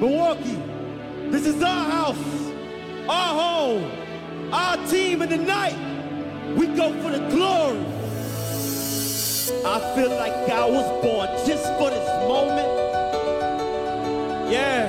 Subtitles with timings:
[0.00, 0.56] Milwaukee,
[1.30, 2.16] this is our house,
[3.06, 3.84] our home,
[4.50, 5.76] our team, and tonight
[6.56, 7.84] we go for the glory.
[9.62, 12.70] I feel like I was born just for this moment.
[14.50, 14.88] Yeah.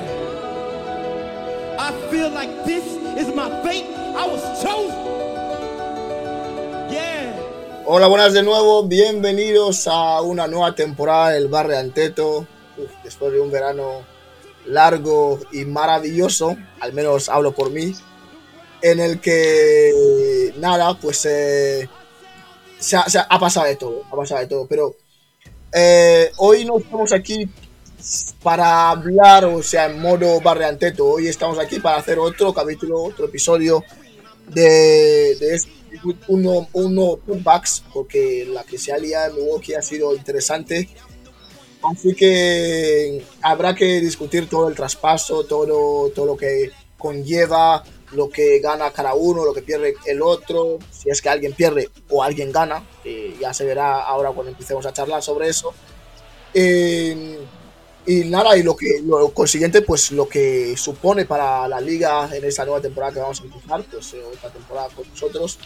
[1.78, 2.86] I feel like this
[3.20, 3.84] is my fate.
[4.16, 4.96] I was chosen.
[6.90, 7.36] Yeah.
[7.84, 8.84] Hola, buenas de nuevo.
[8.84, 12.46] Bienvenidos a una nueva temporada del Barrio Anteto.
[12.78, 14.10] Uf, después de un verano
[14.66, 17.94] largo y maravilloso, al menos hablo por mí,
[18.80, 21.88] en el que nada, pues eh,
[22.78, 24.96] se, ha, pasado de todo, ha pasado de todo, pero
[25.72, 27.48] eh, hoy no estamos aquí
[28.42, 33.26] para hablar, o sea, en modo barreanteto, hoy estamos aquí para hacer otro capítulo, otro
[33.26, 33.84] episodio
[34.48, 35.60] de, de
[36.28, 40.88] uno, uno putbacks, porque la que se ha liado en Milwaukee ha sido interesante.
[41.82, 48.60] Así que habrá que discutir todo el traspaso, todo, todo lo que conlleva, lo que
[48.60, 52.52] gana cada uno, lo que pierde el otro, si es que alguien pierde o alguien
[52.52, 55.72] gana, que ya se verá ahora cuando empecemos a charlar sobre eso.
[56.54, 57.38] Eh,
[58.04, 62.44] y nada, y lo que lo consiguiente, pues lo que supone para la liga en
[62.44, 65.58] esta nueva temporada que vamos a empezar, pues eh, otra temporada con nosotros,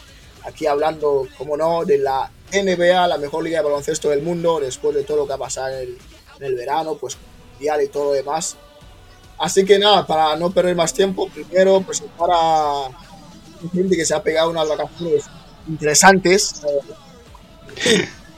[0.44, 4.94] aquí hablando, como no, de la NBA, la mejor liga de baloncesto del mundo, después
[4.94, 5.98] de todo lo que ha pasado en el,
[6.39, 7.16] en el verano, pues
[7.53, 8.56] mundial y todo lo demás.
[9.38, 12.88] Así que nada, para no perder más tiempo, primero presentar a
[13.72, 15.25] gente que se ha pegado unas vacaciones
[15.69, 16.62] interesantes.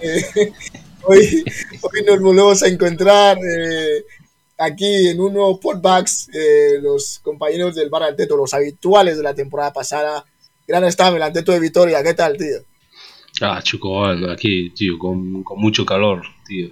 [0.00, 0.52] Eh,
[1.04, 1.44] hoy,
[1.82, 4.04] hoy nos volvemos a encontrar eh,
[4.58, 9.34] aquí en un nuevo podbacks, eh, los compañeros del Bar Anteto, los habituales de la
[9.34, 10.24] temporada pasada.
[10.66, 12.58] Gran estado el Anteto de Vitoria, ¿qué tal, tío?
[13.40, 16.70] Ah, chico, aquí, tío, con, con mucho calor, tío.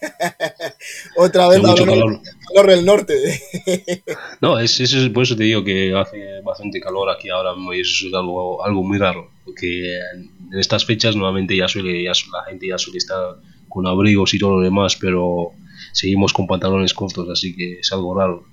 [1.16, 2.70] Otra vez mucho calor, calor.
[2.70, 3.40] del norte.
[4.40, 7.72] No, es, eso es por eso te digo que hace bastante calor aquí ahora mismo
[7.72, 9.30] y eso es algo, algo muy raro.
[9.44, 13.36] Porque en estas fechas normalmente ya suele, ya la gente ya suele estar
[13.68, 15.52] con abrigos y todo lo demás, pero
[15.92, 18.44] seguimos con pantalones cortos, así que es algo raro.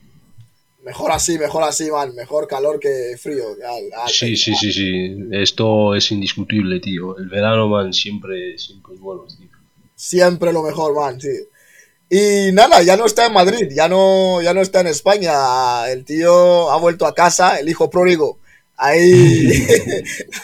[0.83, 2.15] Mejor así, mejor así, man.
[2.15, 3.43] Mejor calor que frío.
[3.67, 5.15] Al- al- Sí, sí, sí, sí.
[5.31, 7.17] Esto es indiscutible, tío.
[7.17, 9.47] El verano, man, siempre, siempre es bueno, tío.
[9.95, 11.29] Siempre lo mejor, man, sí.
[12.09, 15.89] Y nada, ya no está en Madrid, ya no, ya no está en España.
[15.89, 18.39] El tío ha vuelto a casa, el hijo pródigo,
[18.75, 19.49] ahí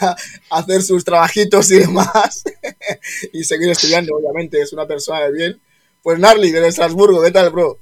[0.00, 0.16] a
[0.50, 2.44] hacer sus trabajitos y demás.
[3.32, 5.60] y seguir estudiando, obviamente, es una persona de bien.
[6.02, 7.78] Pues Narly, de Estrasburgo, ¿qué tal, bro?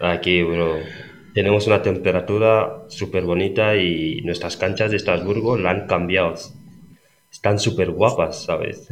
[0.00, 0.78] Aquí, bro,
[1.36, 6.32] tenemos una temperatura súper bonita y nuestras canchas de Estrasburgo la han cambiado.
[7.30, 8.88] Están súper guapas, ¿sabes?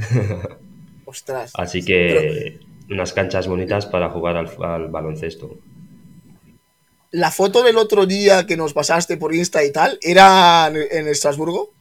[1.07, 1.53] Ostras.
[1.55, 2.61] Así que
[2.91, 5.57] unas canchas bonitas para jugar al, al baloncesto.
[7.13, 11.73] La foto del otro día que nos pasaste por Insta y tal, ¿era en, Estrasburgo?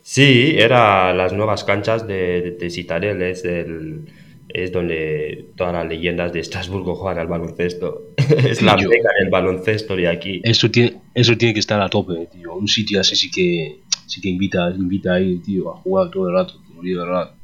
[0.00, 4.06] Sí, era las nuevas canchas de, de, de Citadel, es, el-
[4.54, 8.10] es donde todas las leyendas de Estrasburgo juegan al baloncesto.
[8.30, 10.40] Es la meca del baloncesto de aquí.
[10.44, 12.54] Eso tiene, eso tiene que estar a tope, tío.
[12.54, 16.28] Un sitio así sí que, sí que invita, invita a ir, tío, a jugar todo
[16.28, 17.34] el rato, digo de verdad.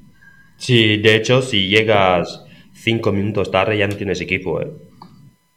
[0.59, 4.71] Sí, de hecho, si llegas cinco minutos tarde ya no tienes equipo, ¿eh?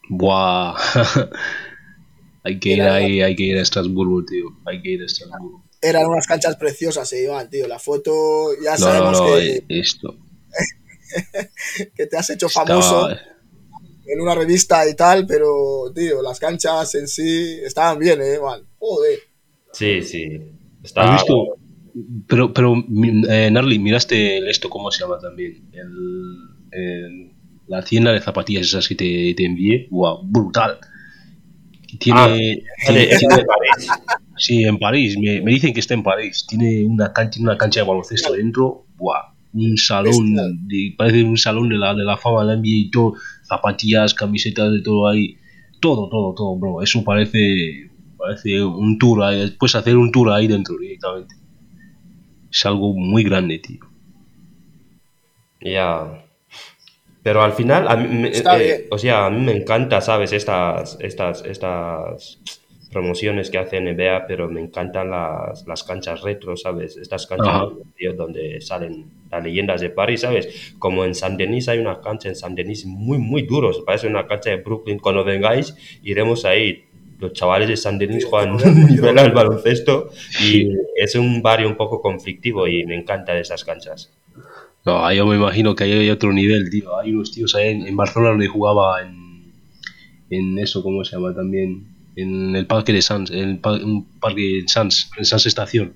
[0.08, 0.74] Buah.
[2.42, 4.46] hay que ir ahí, hay que ir a Estrasburgo, tío.
[4.66, 5.62] Hay que ir a Estrasburgo.
[5.80, 7.66] Eran unas canchas preciosas, se iban, tío.
[7.68, 10.16] La foto, ya No, sabemos no, que, esto.
[11.94, 13.30] que te has hecho famoso Estaba,
[14.06, 18.62] en una revista y tal, pero, tío, las canchas en sí estaban bien, eh, man.
[18.78, 19.18] Joder.
[19.72, 20.28] Sí, sí.
[20.96, 21.56] ¿Has visto?
[22.26, 22.74] Pero, pero,
[23.28, 25.68] eh, Narly, miraste el esto, ¿cómo se llama también?
[25.72, 26.36] El,
[26.72, 27.30] el-
[27.66, 29.86] la tienda de zapatillas esas que te, te envié.
[29.90, 30.78] Wow, brutal.
[31.98, 32.36] Tiene, Ah,
[32.86, 33.08] tiene-
[33.46, 33.66] Vale,
[34.36, 35.16] sí, en París.
[35.18, 36.46] Me, me dicen que está en París.
[36.48, 38.86] Tiene una cancha, una cancha de baloncesto dentro.
[38.96, 40.34] Wow, un salón,
[40.68, 43.14] de- parece un salón de la, de la fama de la NBA y todo.
[43.44, 45.36] Zapatillas, camisetas, de todo ahí.
[45.80, 46.82] Todo, todo, todo, bro.
[46.82, 49.22] Eso parece, parece un tour.
[49.24, 49.50] ahí.
[49.58, 51.34] Puedes hacer un tour ahí dentro directamente.
[52.50, 53.80] Es algo muy grande, tío.
[55.60, 56.24] Ya.
[57.22, 60.32] Pero al final, a mí, me- eh, o sea, a mí me encanta, ¿sabes?
[60.32, 62.40] Estas, estas, estas
[62.90, 66.96] promociones que hace NBA, pero me encantan las, las canchas retro, ¿sabes?
[66.96, 70.74] Estas canchas tío, donde salen las leyendas de París, ¿sabes?
[70.78, 74.08] Como en San Denis hay una cancha en San Denis muy, muy duro, se parece
[74.08, 74.98] una cancha de Brooklyn.
[74.98, 76.84] Cuando vengáis, iremos ahí.
[77.20, 80.08] Los chavales de San Denis juegan un nivel al baloncesto
[80.42, 84.10] y es un barrio un poco conflictivo y me encanta esas canchas.
[84.86, 86.98] No, yo me imagino que ahí hay otro nivel, tío.
[86.98, 89.52] Hay unos tíos ahí en, en Barcelona donde jugaba en,
[90.30, 91.99] en eso, ¿cómo se llama también?
[92.20, 95.94] En el parque de Sans, en el par- un parque de Sans, en Sans Estación.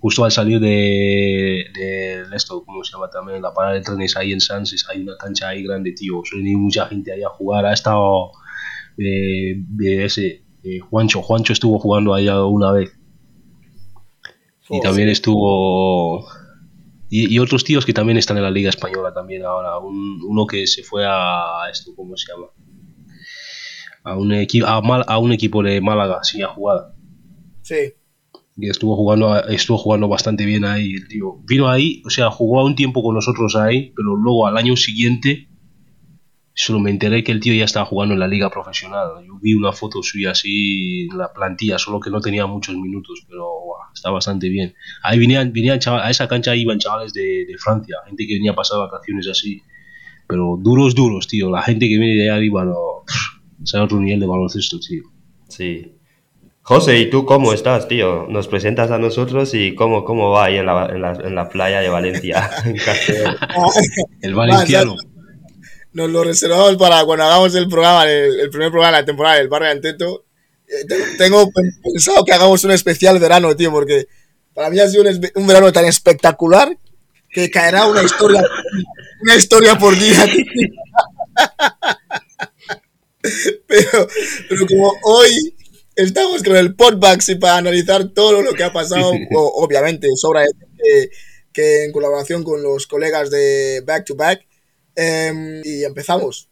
[0.00, 3.40] Justo al salir de, de esto, ¿cómo se llama también?
[3.40, 6.20] La parada de trenes ahí en Sans, hay una cancha ahí grande, tío.
[6.24, 7.64] Suele ir mucha gente ahí a jugar.
[7.64, 8.30] Ha estado
[8.98, 12.90] eh, de ese eh, Juancho, Juancho estuvo jugando ahí una vez.
[14.70, 16.26] Y Oh, también estuvo.
[17.10, 19.78] Y, y otros tíos que también están en la Liga Española también ahora.
[19.78, 22.46] Un- uno que se fue a esto, ¿cómo se llama?
[24.04, 26.94] A un, equi- a, Mal- a un equipo de Málaga, sí, a jugar.
[27.62, 27.94] Sí.
[28.56, 31.38] Y estuvo jugando, estuvo jugando bastante bien ahí, el tío.
[31.44, 35.48] Vino ahí, o sea, jugó un tiempo con nosotros ahí, pero luego al año siguiente
[36.56, 39.08] solo me enteré que el tío ya estaba jugando en la liga profesional.
[39.26, 43.24] Yo vi una foto suya así en la plantilla, solo que no tenía muchos minutos,
[43.28, 44.74] pero guau, está bastante bien.
[45.02, 48.52] Ahí venían, venían chaval- a esa cancha iban chavales de, de Francia, gente que venía
[48.52, 49.62] a pasar vacaciones así.
[50.28, 51.50] Pero duros, duros, tío.
[51.50, 52.74] La gente que viene de ahí arriba, no.
[53.62, 55.02] Es a otro nivel de baloncesto, tío.
[55.48, 55.92] Sí.
[56.62, 58.26] José, ¿y tú cómo estás, tío?
[58.28, 61.48] Nos presentas a nosotros y cómo, cómo va ahí en la, en la, en la
[61.48, 62.50] playa de Valencia.
[64.22, 64.96] El valenciano.
[65.92, 69.36] Nos lo reservamos para cuando hagamos el programa, el, el primer programa de la temporada
[69.36, 70.24] del Barrio Anteto.
[70.66, 71.48] Eh, te- Tengo
[71.82, 74.06] pensado que hagamos un especial verano, tío, porque
[74.54, 76.76] para mí ha sido un, un verano tan espectacular
[77.30, 78.42] que caerá una historia,
[79.22, 80.24] una historia por día.
[80.24, 80.44] tío.
[83.66, 84.08] Pero,
[84.48, 85.56] pero como hoy
[85.96, 90.44] estamos con el podbacks y para analizar todo lo que ha pasado, o- obviamente, sobra
[90.82, 91.08] que,
[91.52, 94.46] que en colaboración con los colegas de Back to Back,
[94.94, 96.48] em, y empezamos.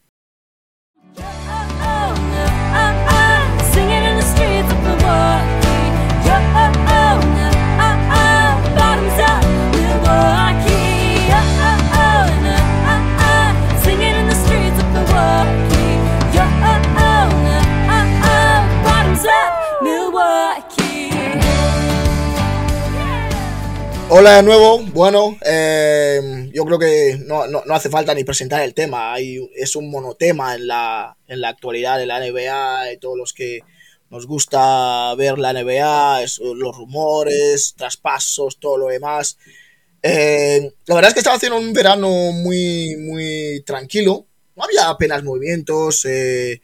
[24.15, 24.79] Hola de nuevo.
[24.93, 29.15] Bueno, em, yo creo que no, no- no hace falta ni presentar el tema.
[29.55, 33.61] Es un monotema en la, en la actualidad de la NBA, de todos los que
[34.11, 39.39] nos gusta ver la NBA, los rumores, traspasos, todo lo demás.
[40.03, 44.27] Eh, la verdad es que estaba haciendo un verano muy, muy tranquilo.
[44.57, 46.05] No había apenas movimientos.
[46.05, 46.61] Eh,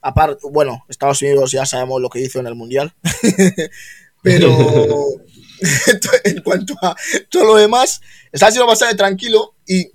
[0.00, 2.92] aparte, bueno, Estados Unidos ya sabemos lo que hizo en el Mundial.
[4.22, 4.48] Pero
[6.24, 6.94] en cuanto a
[7.30, 8.00] todo lo demás,
[8.32, 9.86] está siendo bastante tranquilo y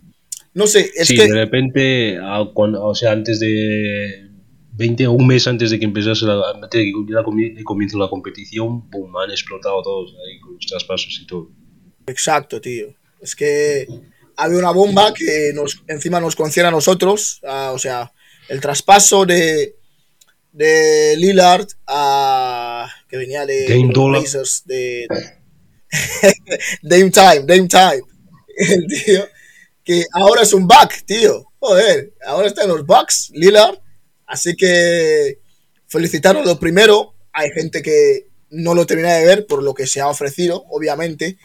[0.53, 4.29] no sé, es sí, que de repente, a- cuando- o sea, antes de
[4.75, 6.91] 20 o un mes antes de que empezase la, de que
[7.97, 11.49] la competición, boom, han explotado todos ahí con los traspasos y todo.
[12.07, 12.87] Exacto, tío.
[13.21, 13.87] Es que
[14.35, 17.39] había una bomba que nos, encima nos concierne a nosotros.
[17.47, 18.11] ah, o sea,
[18.49, 19.75] el traspaso de,
[20.51, 24.21] de Lillard a que venía de los Dollar.
[24.21, 25.07] Blazers de
[26.81, 28.03] Dame Time, Dame Time.
[28.55, 29.25] El tío
[29.83, 31.45] que ahora es un back, tío.
[31.59, 33.77] Joder, ahora está en los Bucks, Lillard.
[34.25, 35.39] Así que
[35.87, 37.13] felicitaros lo primero.
[37.33, 41.37] Hay gente que no lo termina de ver por lo que se ha ofrecido, obviamente.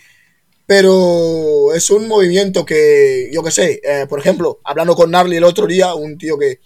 [0.66, 5.44] Pero es un movimiento que, yo qué sé, eh, por ejemplo, hablando con Narly el
[5.44, 6.61] otro día, un tío que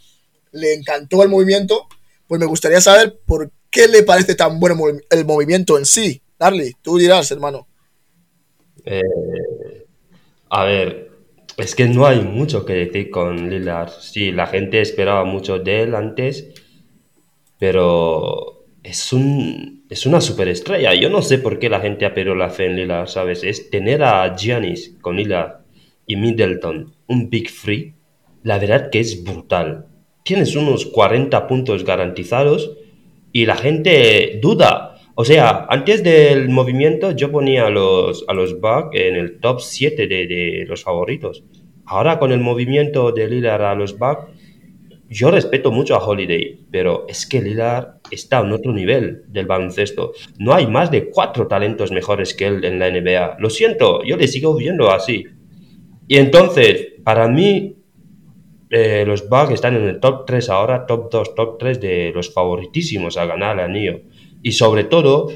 [0.50, 1.86] le encantó el movimiento,
[2.26, 4.76] pues me gustaría saber por qué le parece tan bueno
[5.08, 6.20] el movimiento en sí.
[6.40, 7.68] Narly, tú dirás, hermano.
[8.84, 9.86] Eh,
[10.50, 11.10] a ver,
[11.56, 13.90] es que no hay mucho que decir con Lillard.
[13.90, 16.50] Sí, la gente esperaba mucho de él antes,
[17.58, 20.94] pero es un, es una superestrella.
[20.94, 23.44] Yo no sé por qué la gente ha perdido la fe en Lillard, ¿sabes?
[23.44, 25.62] Es tener a Giannis con Lillard
[26.06, 27.94] y Middleton, un Big Free,
[28.42, 29.86] la verdad que es brutal.
[30.24, 32.72] Tienes unos 40 puntos garantizados
[33.32, 34.91] y la gente duda.
[35.14, 39.60] O sea, antes del movimiento yo ponía a los, a los Bucks en el top
[39.60, 41.44] 7 de, de los favoritos.
[41.84, 44.26] Ahora con el movimiento de Lillard a los Bucks,
[45.12, 50.12] yo respeto mucho a Holiday, pero es que Lillard está en otro nivel del baloncesto.
[50.38, 53.36] No hay más de cuatro talentos mejores que él en la NBA.
[53.38, 55.26] Lo siento, yo le sigo viendo así.
[56.08, 57.76] Y entonces, para mí,
[58.70, 62.32] eh, los Bucks están en el top 3 ahora, top 2, top 3 de los
[62.32, 64.00] favoritísimos a ganar el anillo.
[64.42, 65.28] Y sobre todo,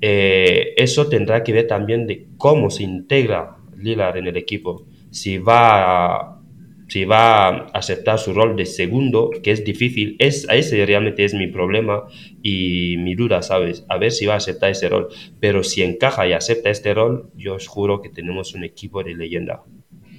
[0.00, 4.86] eh, eso tendrá que ver también de cómo se integra Lillard en el equipo.
[5.10, 6.40] Si va a,
[6.88, 11.34] si va a aceptar su rol de segundo, que es difícil, es, ese realmente es
[11.34, 12.04] mi problema
[12.42, 13.84] y mi duda, ¿sabes?
[13.88, 15.08] A ver si va a aceptar ese rol.
[15.40, 19.14] Pero si encaja y acepta este rol, yo os juro que tenemos un equipo de
[19.14, 19.62] leyenda.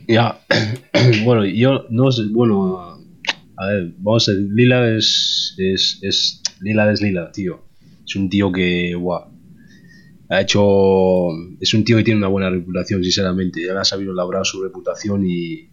[0.08, 0.40] Ya,
[1.26, 2.98] bueno, yo no sé, bueno,
[3.58, 7.67] A ver, vamos a ver, Lila es, es, es, Lila es Lila, tío.
[8.08, 9.38] Es un tío que, guau,
[10.30, 13.66] ha hecho, es un tío que tiene una buena reputación, sinceramente.
[13.66, 15.70] Ya ha sabido labrar su reputación y,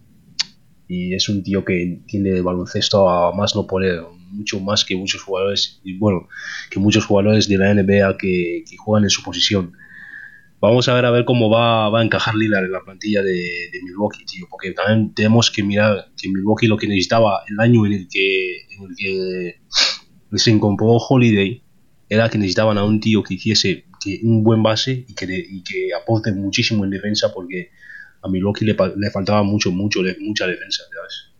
[0.87, 4.01] y es un tío que tiene el baloncesto a más no poder,
[4.31, 6.27] mucho más que muchos jugadores, y bueno,
[6.69, 9.73] que muchos jugadores de la NBA que, que juegan en su posición.
[10.61, 13.33] Vamos a ver a ver cómo va, va a encajar Lillard en la plantilla de,
[13.33, 17.85] de Milwaukee, tío, porque también tenemos que mirar que Milwaukee lo que necesitaba el año
[17.85, 19.61] en el que, en el que
[20.37, 21.64] se incorporó Holiday
[22.09, 25.63] era que necesitaban a un tío que hiciese que un buen base y que, y
[25.63, 27.71] que aporte muchísimo en defensa porque
[28.21, 31.35] a Milwaukee le, le faltaba mucho, mucho, mucha defensa, ¿sabes?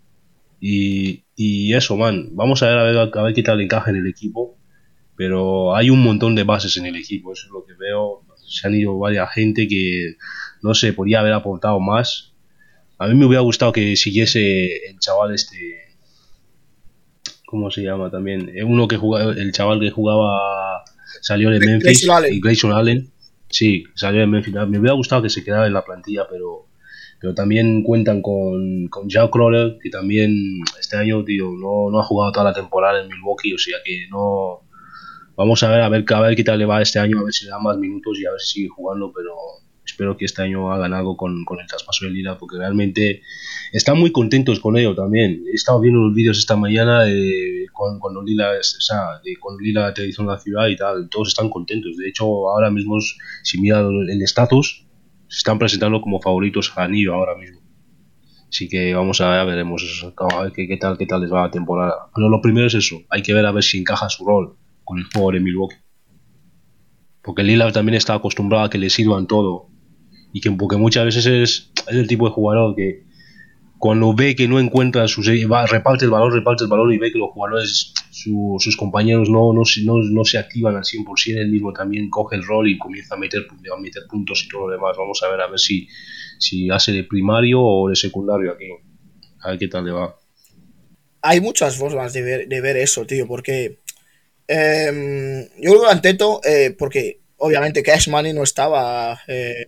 [0.60, 3.98] Y, y eso, man, vamos a ver, a ver a ver qué tal encaja en
[3.98, 4.58] el equipo,
[5.16, 8.24] pero hay un montón de bases en el equipo, eso es lo que veo.
[8.48, 10.16] Se han ido varias gente que,
[10.62, 12.34] no sé, podría haber aportado más.
[12.98, 15.85] A mí me hubiera gustado que siguiese el chaval este,
[17.56, 18.52] ¿cómo se llama también?
[18.54, 20.84] Eh, Uno que jugaba, el chaval que jugaba,
[21.22, 22.42] salió de Memphis, Grayson Allen.
[22.42, 23.10] Grayson Allen.
[23.48, 24.54] Sí, salió de Memphis.
[24.54, 26.68] Me hubiera gustado que se quedara en la plantilla, pero,
[27.22, 30.36] pero también cuentan con, con Jack Crowder, que también
[30.78, 34.08] este año, tío, no, no ha jugado toda la temporada en Milwaukee, o sea que
[34.10, 34.62] no.
[35.38, 37.34] Vamos a ver, a ver, a ver qué tal le va este año, a ver
[37.34, 39.34] si le da más minutos y a ver si sigue jugando, pero
[39.86, 43.22] espero que este año hagan algo con, con el traspaso de Lila, porque realmente
[43.72, 45.44] están muy contentos con ello también.
[45.52, 49.62] He estado viendo los vídeos esta mañana de cuando, cuando Lila, o sea, de cuando
[49.62, 51.98] Lila aterrizó en la ciudad y tal, todos están contentos.
[51.98, 52.98] De hecho, ahora mismo,
[53.44, 54.86] si mira el estatus,
[55.28, 57.62] se están presentando como favoritos al anillo ahora mismo.
[58.50, 61.32] Así que vamos a ver, veremos eso, a ver qué, qué tal, qué tal les
[61.32, 62.10] va la temporada.
[62.14, 64.98] Pero lo primero es eso, hay que ver a ver si encaja su rol con
[64.98, 65.76] el juego de Milwaukee.
[67.22, 69.68] Porque Lillard también está acostumbrado a que le sirvan todo.
[70.36, 73.04] Y que porque muchas veces es, es el tipo de jugador que
[73.80, 77.12] cuando ve que no encuentra sus va, reparte el valor, reparte el valor y ve
[77.12, 81.50] que los jugadores, su- sus compañeros no, no, no, no se activan al 100%, él
[81.52, 84.74] mismo también coge el rol y comienza a meter, a meter puntos y todo lo
[84.74, 84.98] demás.
[84.98, 85.88] Vamos a ver a ver si,
[86.40, 88.68] si hace de primario o de secundario aquí.
[89.42, 90.16] A ver qué tal le va.
[91.22, 93.80] hay muchas formas de ver, de ver eso, tío, porque
[94.48, 99.68] em, yo creo que Anteto, eh, porque obviamente Cash Money no estaba, eh,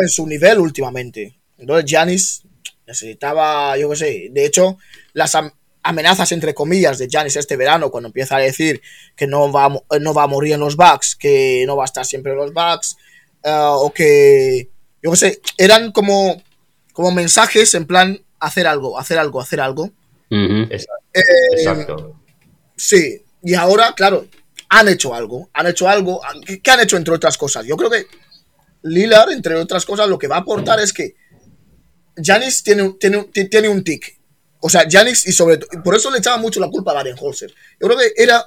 [0.00, 1.34] en su nivel últimamente.
[1.58, 2.42] Entonces Giannis
[2.86, 4.78] necesitaba, yo qué sé, de hecho,
[5.12, 8.82] las am- amenazas entre comillas de Giannis este verano, cuando empieza a decir
[9.16, 11.86] que no va, a no va a morir en los Bucks, que no va a
[11.86, 12.96] estar siempre en los Bucks,
[13.44, 14.68] eh, o que,
[15.02, 16.42] yo qué sé, eran como,
[16.92, 19.90] como mensajes en plan hacer algo, hacer algo, hacer algo.
[20.70, 20.94] Exacto.
[21.14, 21.20] Eh,
[21.56, 22.16] Exacto.
[22.76, 24.26] Sí, y ahora, claro,
[24.68, 26.20] han hecho algo, han hecho algo.
[26.46, 27.66] ¿Qué, qué han hecho entre otras cosas?
[27.66, 28.06] Yo creo que
[28.82, 31.14] Lillard, entre otras cosas, lo que va a aportar es que
[32.16, 34.18] Janis tiene, un- tiene, tiene un tic.
[34.60, 37.50] O sea, Janis, y sobre todo, por eso le echaba mucho la culpa a Baden-Holzer.
[37.80, 38.44] Yo creo que era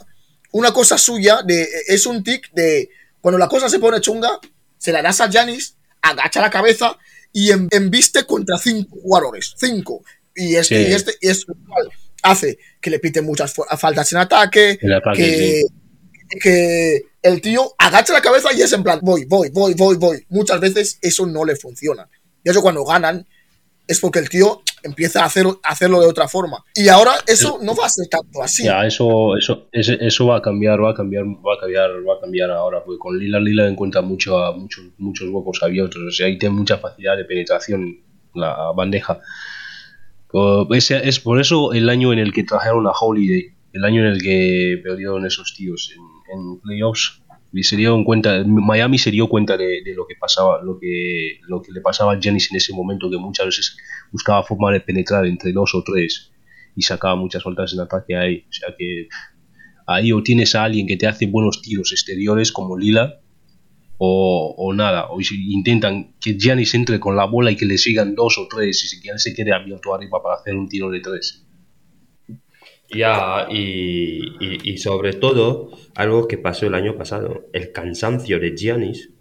[0.52, 2.90] una cosa suya, de, es un tic de
[3.22, 4.40] cuando la cosa se pone chunga,
[4.78, 6.98] se la das a Janis, agacha la cabeza
[7.34, 9.56] y em- embiste contra cinco jugadores.
[9.58, 10.04] Cinco.
[10.36, 10.92] Y este, Sí.
[10.92, 11.90] y este, y es cual
[12.22, 15.64] hace que le piten muchas faltas en ataque, ataque, que,
[16.42, 20.26] que el tío agacha la cabeza y es en plan, voy, voy, voy, voy, voy.
[20.30, 22.08] Muchas veces eso no le funciona.
[22.44, 23.26] Y eso cuando ganan
[23.88, 26.64] es porque el tío empieza a, hacer, a hacerlo de otra forma.
[26.74, 28.64] Y ahora eso no va a ser tanto así.
[28.64, 32.20] Ya, eso, eso, eso va a cambiar, va a cambiar, va a cambiar, va a
[32.22, 36.28] cambiar ahora, porque con Lila Lila encuentra mucho, a- muchos, muchos huecos abiertos, o sea,
[36.28, 38.00] ahí tiene mucha facilidad de penetración
[38.34, 39.20] la bandeja.
[40.32, 44.02] O- ese- es por eso el año en el que trajeron a Holiday, el año
[44.02, 46.02] en el que perdieron esos tíos en,
[46.32, 47.22] en playoffs,
[47.64, 51.72] se dieron cuenta, Miami se dio cuenta de, lo que pasaba, lo que, lo que
[51.72, 53.78] le pasaba a Jennings en ese momento, que muchas veces
[54.12, 56.32] buscaba forma de penetrar entre dos o tres
[56.76, 58.46] y sacaba muchas faltas en ataque ahí.
[58.50, 59.08] O sea que
[59.88, 63.22] ahí o tienes a alguien que te hace buenos tiros exteriores como Lila
[63.98, 68.16] o, o nada, o intentan que Giannis entre con la bola y que le sigan
[68.16, 71.45] dos o tres y si se quede abierto arriba para hacer un tiro de tres.
[72.90, 78.56] Ya, y, y- y sobre todo, algo que pasó el año pasado, el cansancio de
[78.56, 79.12] Giannis.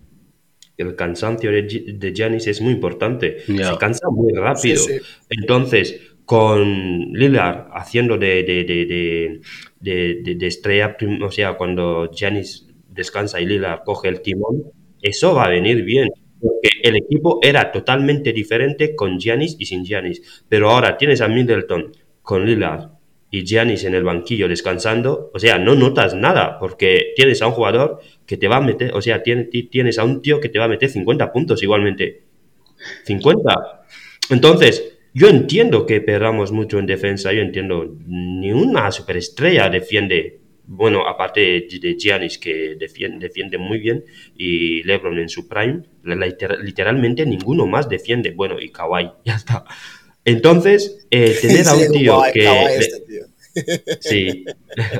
[0.76, 3.38] El cansancio de, de Giannis es muy importante.
[3.72, 4.76] Se cansa muy rápido.
[4.82, 5.04] Sí, sí.
[5.30, 9.40] Entonces, con Lillard haciendo de, de, de, de,
[9.80, 14.64] de- de- de estrella, o sea, cuando Giannis descansa y Lillard coge el timón,
[15.02, 16.08] eso va a venir bien.
[16.40, 20.44] Porque el equipo era totalmente diferente con Giannis y sin Giannis.
[20.48, 21.92] Pero ahora tienes a Middleton
[22.22, 22.90] con Lillard
[23.34, 27.52] y Giannis en el banquillo descansando, o sea, no notas nada, porque tienes a un
[27.54, 30.48] jugador que te va a meter, o sea, tiene- ti- tienes a un tío que
[30.48, 32.22] te va a meter 50 puntos igualmente.
[33.04, 33.54] 50.
[34.30, 41.06] Entonces, yo entiendo que perdamos mucho en defensa, yo entiendo, ni una superestrella defiende, bueno,
[41.06, 44.04] aparte de, Giannis que defiende, defiende muy bien
[44.36, 45.82] y LeBron en su prime,
[46.62, 49.64] literalmente ninguno más defiende, bueno, y Kawhi, ya está.
[50.24, 52.76] Entonces, eh, tener a un tío que...
[52.78, 53.26] este tío.
[54.00, 54.44] Sí.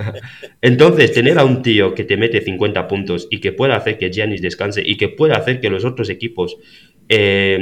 [0.63, 4.11] Entonces, tener a un tío que te mete 50 puntos y que pueda hacer que
[4.11, 6.57] Giannis descanse y que pueda hacer que los otros equipos
[7.09, 7.59] eh,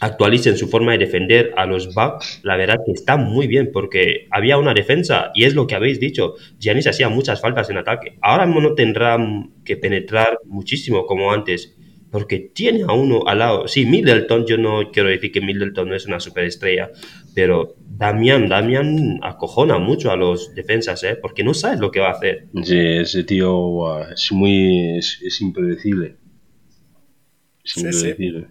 [0.00, 4.26] actualicen su forma de defender a los Bucks, la verdad que está muy bien porque
[4.30, 6.34] había una defensa y es lo que habéis dicho.
[6.58, 8.18] Giannis hacía muchas faltas en ataque.
[8.20, 9.18] Ahora mismo no tendrá
[9.64, 11.76] que penetrar muchísimo como antes
[12.10, 13.68] porque tiene a uno al lado.
[13.68, 16.90] Sí, Middleton, yo no quiero decir que Middleton no es una superestrella,
[17.34, 21.16] pero Damian, Damian acojona mucho a los defensas, ¿eh?
[21.20, 22.46] porque no sabes lo que va a hacer.
[22.64, 24.96] Sí, ese tío es muy.
[24.98, 26.16] es, es impredecible.
[27.64, 27.86] Es Sí, sí.
[27.86, 28.46] impredecible.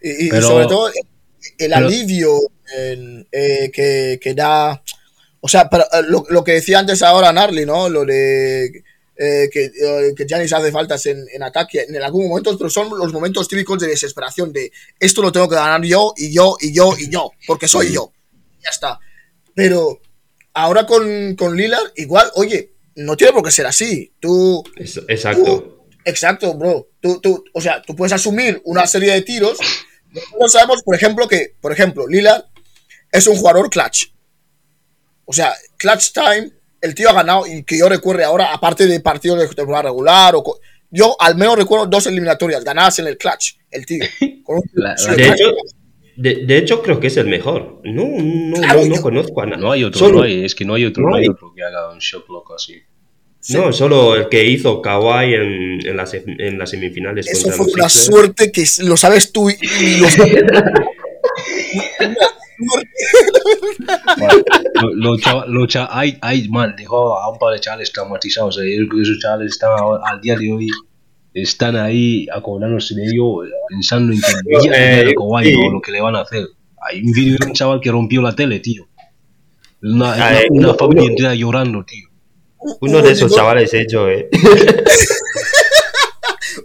[0.00, 2.30] Y, sobre todo el pero- alivio
[2.76, 4.82] en- eh, que, que da.
[5.40, 7.88] O sea, pero, eh, lo, lo que decía antes ahora Narly, ¿no?
[7.88, 8.82] Lo de
[9.18, 13.12] eh, que, eh, que hace faltas en, en ataque en algún momento, pero son los
[13.12, 14.70] momentos típicos de desesperación, de
[15.00, 18.12] esto lo tengo que ganar yo, y yo, y yo, y yo, porque soy yo.
[18.62, 19.00] Ya está.
[19.54, 20.00] Pero
[20.54, 24.12] ahora con, con Lillard, igual, oye, no tiene por qué ser así.
[24.20, 25.86] Tú, exacto.
[26.04, 26.88] Exacto, bro.
[27.00, 29.58] Tú, tú, o sea, tú puedes asumir una serie de tiros.
[30.10, 32.44] Nosotros sabemos, por ejemplo, que, por ejemplo, Lillard
[33.12, 34.06] es un jugador clutch.
[35.24, 39.00] O sea, clutch time, el tío ha ganado y que yo recuerde ahora, aparte de
[39.00, 40.42] partidos de temporada regular, o
[40.90, 44.04] yo al menos recuerdo dos eliminatorias ganadas en el clutch, el tío.
[44.44, 45.52] Con un- La- sí, la- De hecho,
[46.16, 47.80] de, de hecho, creo que es el mejor.
[47.84, 49.62] No, no, Claro, no, no yo- conozco a nadie.
[49.62, 51.28] No hay otro, Solo- no hay, es que no hay otro, no hay hay.
[51.28, 52.80] otro que haga un shot loco así.
[53.50, 57.66] No, solo el que hizo Kawhi en, en, las, en las semifinales Eso contra fue
[57.66, 58.06] los una Sixers.
[58.06, 60.08] suerte que lo sabes tú y, y lo
[64.18, 64.42] Bueno,
[64.74, 68.58] lo, lo chava- lo cha- hay, hay, man, dejó a un par de chavales traumatizados.
[68.58, 69.70] eh, esos chavales están
[70.04, 70.66] al día de hoy,
[71.34, 75.54] están ahí acordándose de ello, pensando en que el día eh, sí.
[75.72, 76.46] lo que le van a hacer.
[76.80, 78.88] Hay un vídeo de un chaval que rompió la tele, tío.
[79.82, 82.08] Una, Ah, una, eh, una familia entera llorando, tío.
[82.80, 84.28] Uno de esos chavales hecho, eh.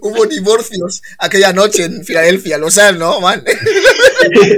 [0.00, 3.42] Hubo divorcios aquella noche en Filadelfia, lo sabes, ¿no, man?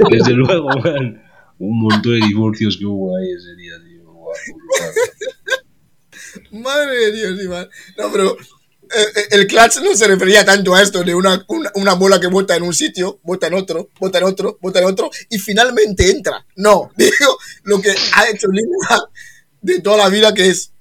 [0.09, 1.21] Desde luego, man.
[1.59, 3.97] Un montón de divorcios que hubo ahí ese día, tío.
[6.51, 7.69] Madre de Dios, Iván.
[7.97, 8.37] No, pero
[8.95, 12.19] eh, eh, el clutch no se refería tanto a esto de una, una, una bola
[12.19, 15.39] que bota en un sitio, bota en otro, bota en otro, bota en otro y
[15.39, 16.45] finalmente entra.
[16.55, 19.09] No, digo lo que ha hecho Lillard
[19.61, 20.71] de toda la vida que es.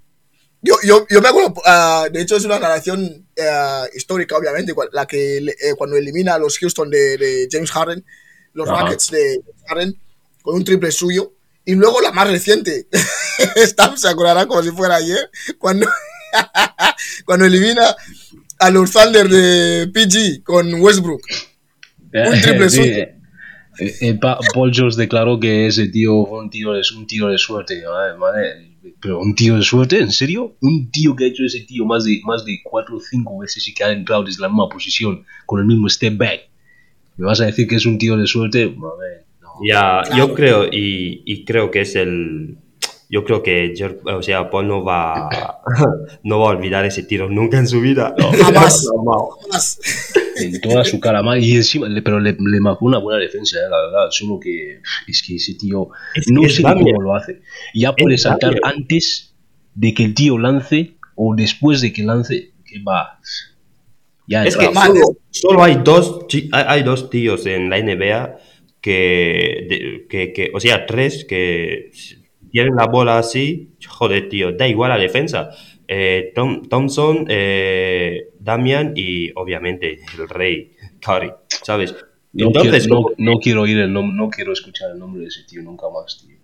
[0.62, 5.06] Yo, yo, yo me acuerdo, ah, de hecho es una narración ah, histórica, obviamente, la
[5.06, 8.04] que eh, cuando elimina a los Houston de, de James Harden,
[8.52, 8.68] los.
[8.68, 10.00] Rockets de Harden,
[10.46, 11.32] con un triple suyo.
[11.64, 12.86] Y luego la más reciente,
[13.56, 15.28] Stam se acordará como si fuera ayer,
[15.58, 15.86] cuando,
[17.26, 17.82] cuando elimina
[18.60, 21.20] a los Thunder de PG con Westbrook.
[22.12, 22.92] Un triple Sí, suyo.
[22.96, 23.16] eh,
[24.00, 27.36] eh, Pa- Paul George declaró que ese tío fue un tiro de, un tiro de
[27.36, 27.82] suerte.
[27.84, 30.56] Madre, madre, pero un tiro de suerte, ¿en serio?
[30.60, 33.66] Un tío que ha hecho ese tío más de, más de cuatro o cinco veces
[33.66, 36.40] y que ha entrado desde la misma posición con el mismo step back.
[37.16, 38.72] ¿Me vas a decir que es un tiro de suerte?
[38.78, 38.92] No.
[39.62, 40.16] Ya, Claro.
[40.28, 42.58] yo creo, y, y creo que es el.
[43.08, 45.28] Yo creo que George- o sea, Paul no va,
[46.24, 48.12] no va a olvidar ese tiro nunca en su vida.
[48.42, 48.84] Jamás.
[49.04, 49.78] No, Más.
[50.38, 51.42] En toda su cara mal.
[51.42, 54.10] Y encima, pero le, le marcó una buena defensa, eh, la verdad.
[54.10, 57.40] Solo que es que ese tío Es no sé cómo lo hace.
[57.74, 59.34] Ya puede saltar antes
[59.74, 62.50] de que el tío lance o después de que lance.
[62.64, 63.20] Que va.
[64.26, 68.36] Ya Es que solo, solo hay, dos, hay dos tíos en la NBA
[68.80, 71.90] que, de- que, que- o sea, tres que
[72.50, 75.50] tienen la bola así, joder, tío, da igual la defensa.
[75.88, 81.94] Eh, Tom- Thompson, eh, Damian y obviamente el rey, Curry, ¿sabes?
[82.32, 85.28] No, Entonces, quiero, no, no quiero oír el nom- no quiero escuchar el nombre de
[85.28, 86.36] ese tío nunca más, tío.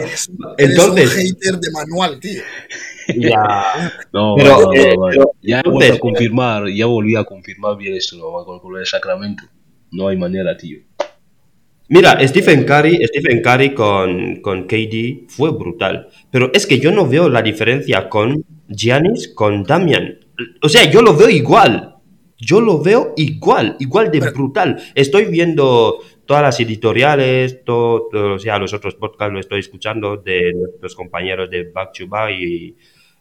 [0.00, 2.42] Eres, un- eres Entonces- un hater de manual, tío.
[3.16, 7.16] ya, No, Pero, no, no, eh, no, pero, ya entonces- vuelto a confirmar, ya volví
[7.16, 8.44] a confirmar bien esto, ¿no?
[8.44, 9.42] con, con lo de Sacramento.
[9.90, 10.78] No hay manera, tío.
[11.94, 16.08] Mira, Stephen Curry, Stephen Curry con, con KD fue brutal.
[16.30, 20.18] Pero es que yo no veo la diferencia con Giannis, con Damian.
[20.62, 21.96] O sea, yo lo veo igual.
[22.38, 24.82] Yo lo veo igual, igual de brutal.
[24.94, 30.16] Estoy viendo todas las editoriales, todo, todo- o sea, los otros podcasts lo estoy escuchando
[30.16, 32.74] de nuestros compañeros de Back to Back y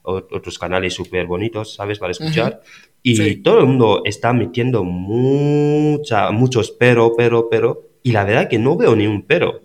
[0.03, 1.99] otros canales súper bonitos, ¿sabes?
[1.99, 2.61] Para escuchar.
[3.03, 3.35] Y Sí.
[3.43, 7.90] todo el mundo está metiendo mucha, muchos pero, pero, pero.
[8.03, 9.61] Y la verdad que no veo ni un pero.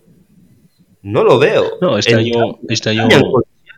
[1.03, 1.65] No lo veo.
[1.81, 3.23] No, este En año, este año, Damian,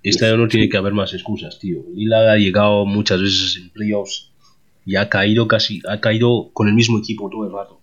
[0.03, 1.85] este año no tiene que haber más excusas, tío.
[1.95, 4.33] Lila ha llegado muchas veces en playoffs
[4.87, 7.81] y ha caído casi, ha caído con el mismo equipo todo el rato.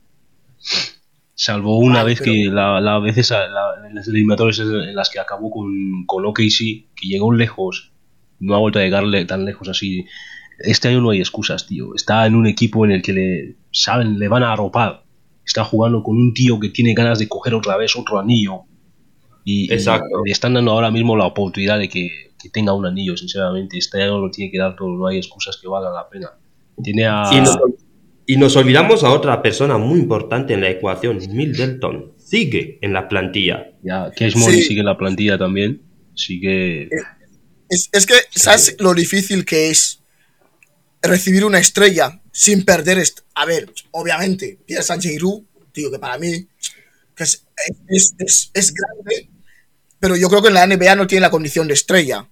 [1.37, 3.47] Salvo una vez pero- que la, la veces la-
[3.93, 7.91] las eliminatorias en las que acabó con, con OKC, que llegó lejos,
[8.39, 10.05] no ha vuelto a llegarle tan lejos así.
[10.59, 11.93] Este año no hay excusas, tío.
[11.93, 15.03] Está en un equipo en el que le saben, le van a arropar.
[15.45, 18.61] Está jugando con un tío que tiene ganas de coger otra vez otro anillo.
[19.43, 20.23] Y, y Exacto.
[20.25, 23.77] le están dando ahora mismo la oportunidad de que, que tenga un anillo, sinceramente.
[23.77, 26.29] Este año lo tiene que dar todo, no hay excusas que valgan la pena.
[26.83, 27.23] Tiene a.
[27.31, 27.57] Y nos,
[28.27, 32.13] y nos olvidamos a otra persona muy importante en la ecuación, Middleton.
[32.17, 33.67] Sigue en la plantilla.
[33.83, 34.67] Ya, Cash Money Sí.
[34.69, 35.83] sigue en la plantilla también.
[36.15, 36.89] Sigue.
[37.69, 40.01] Es, es que, ¿sabes lo difícil que es
[41.03, 43.01] recibir una estrella sin perder?
[43.35, 46.45] a ver, obviamente, pierdes a Giroud, tío, que para mí
[47.15, 47.45] que es,
[47.87, 49.29] es, es- es grande,
[49.99, 52.27] pero yo creo que en la NBA no tiene la condición de estrella,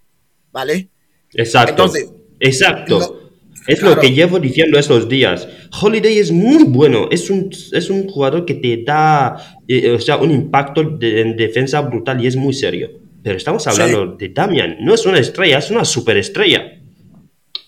[0.51, 0.89] ¿vale?
[1.33, 1.71] Exacto.
[1.71, 2.99] Entonces, Exacto.
[2.99, 3.23] no-
[3.65, 3.95] es claro.
[3.95, 5.47] lo que llevo diciendo estos días.
[5.81, 7.07] Holiday es muy bueno.
[7.09, 9.37] Es un, es un jugador que te da
[9.69, 12.91] eh, o sea, un impacto de- en defensa brutal y es muy serio.
[13.23, 14.75] Pero estamos hablando de Damian.
[14.81, 16.77] No es una estrella, es una superestrella.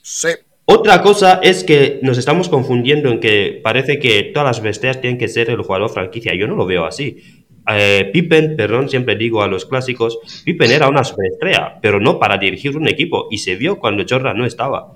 [0.02, 0.28] Sí,
[0.67, 5.19] Otra cosa es que nos estamos confundiendo en que parece que todas las bestias tienen
[5.19, 6.34] que ser el jugador franquicia.
[6.34, 7.17] Yo no lo veo así.
[7.71, 12.38] Eh, Pippen, perdón, siempre digo a los clásicos, Pippen era una superestrella, pero no para
[12.38, 14.93] dirigir un equipo y se vio cuando Jordan no estaba.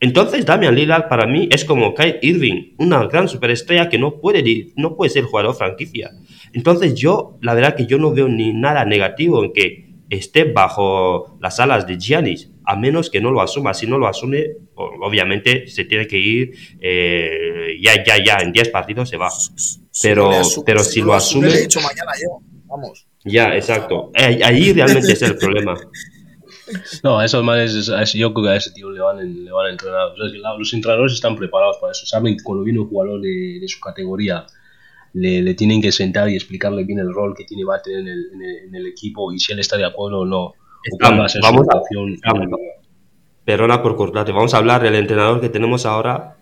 [0.00, 4.72] Entonces Damian Lillard para mí es como Kyle Irving, una gran superestrella que no puede,
[4.74, 6.10] no puede ser jugador franquicia.
[6.52, 11.38] Entonces yo, la verdad que yo no veo ni nada negativo en que esté bajo
[11.40, 13.74] las alas de Giannis, a menos que no lo asuma.
[13.74, 18.68] Si no lo asume, obviamente se tiene que ir, eh, ya, ya, ya, en 10
[18.70, 19.30] partidos se va.
[19.30, 20.30] Si Pero-
[20.64, 23.06] pero si lo asume- le he dicho mañana yo, vamos.
[23.24, 24.10] Ya, exacto.
[24.14, 25.74] Ahí realmente es el problema.
[27.02, 29.18] No, a esos manes, es- a ese- yo creo que a ese tío le van,
[29.18, 30.08] en- le van a entrenar.
[30.12, 32.06] O sea, los entrenadores están preparados para eso.
[32.06, 34.46] Saben que cuando viene un jugador de, de su categoría,
[35.14, 38.00] le, le tienen que sentar y explicarle bien el rol que tiene va a tener
[38.00, 40.54] en el, en el- en el equipo y si él está de acuerdo o no.
[41.02, 42.56] Va a ser su Vamos a-
[43.44, 44.32] Perdona por cortarte.
[44.32, 46.36] Vamos a hablar del entrenador que tenemos ahora.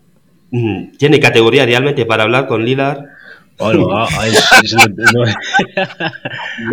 [0.50, 3.04] Mm, Tiene categoría realmente para hablar con Lillard.
[3.58, 5.24] Bueno, ah, es- es- no-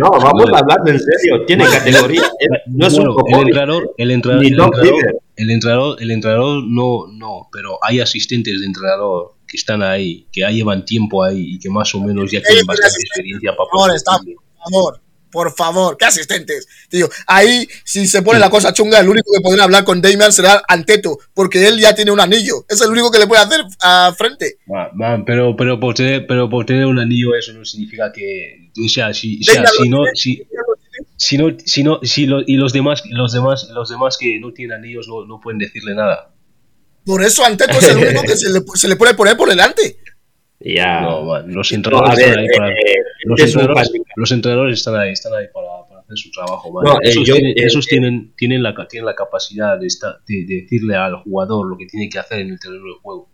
[0.00, 1.44] No, vamos a hablar en serio.
[1.46, 2.22] Tiene categoría.
[2.66, 7.06] No es bueno, un el entrenador, el entrenador, el entrenador, el entrenador, el entrenador no,
[7.12, 11.58] no, pero hay asistentes de entrenador que están ahí, que ya llevan tiempo ahí y
[11.58, 15.00] que más o menos ya tienen bastante experiencia para Por favor, poder está, por favor,
[15.30, 16.66] por favor, ¿qué asistentes?
[16.88, 20.32] Tío, ahí, si se pone la cosa chunga, el único que podrá hablar con Damian
[20.32, 22.64] será Anteto, porque él ya tiene un anillo.
[22.68, 24.58] Es el único que le puede hacer a frente.
[24.72, 28.70] Va, va, pero, pero, por tener, pero por tener un anillo eso no significa que,
[28.84, 30.42] o sea, si, sea, si no, si,
[31.16, 34.52] si no, si no, si lo- y los demás, los demás, los demás que no
[34.52, 36.34] tienen anillos no, no pueden decirle nada.
[37.08, 39.96] Por eso Anteto es el único que se le, se le puede poner por delante.
[40.60, 41.00] Ya.
[41.02, 42.74] No, los entrenadores están ahí para, eh,
[43.24, 46.82] los, este es entrenadores, los entrenadores están ahí, están ahí para, para hacer su trabajo.
[46.84, 49.86] No, eh, esos yo- tienen, eh, esos eh, tienen, tienen, la, tienen la capacidad de,
[49.86, 53.00] estar- de, de decirle al jugador lo que tiene que hacer en el terreno de
[53.00, 53.30] juego.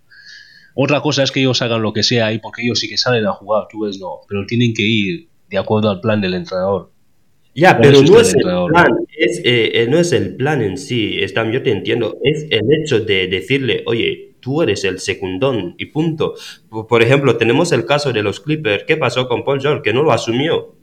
[0.77, 3.27] Otra cosa es que ellos hagan lo que sea ahí, porque ellos sí que salen
[3.27, 6.93] a jugar, tú ves, no, pero tienen que ir de acuerdo al plan del entrenador.
[7.55, 11.21] Ya, pero no es el plan, es, eh, eh, no es el plan en sí,
[11.27, 15.87] Stam, yo te entiendo, es el hecho de decirle, oye, tú eres el secundón y
[15.87, 16.35] punto.
[16.69, 19.83] Por por ejemplo, tenemos el caso de los Clippers, ¿qué pasó con Paul George?
[19.83, 20.75] Que no lo asumió.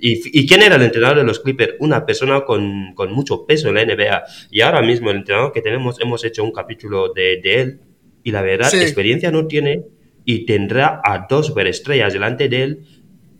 [0.00, 1.74] ¿Y, y quién era el entrenador de los Clippers?
[1.80, 4.22] Una persona con, con mucho peso en la NBA.
[4.50, 7.80] Y ahora mismo el entrenador que tenemos, hemos hecho un capítulo de, de él
[8.24, 8.78] y la verdad, Sí.
[8.78, 9.82] experiencia no tiene
[10.24, 12.80] y tendrá a dos superestrellas delante de él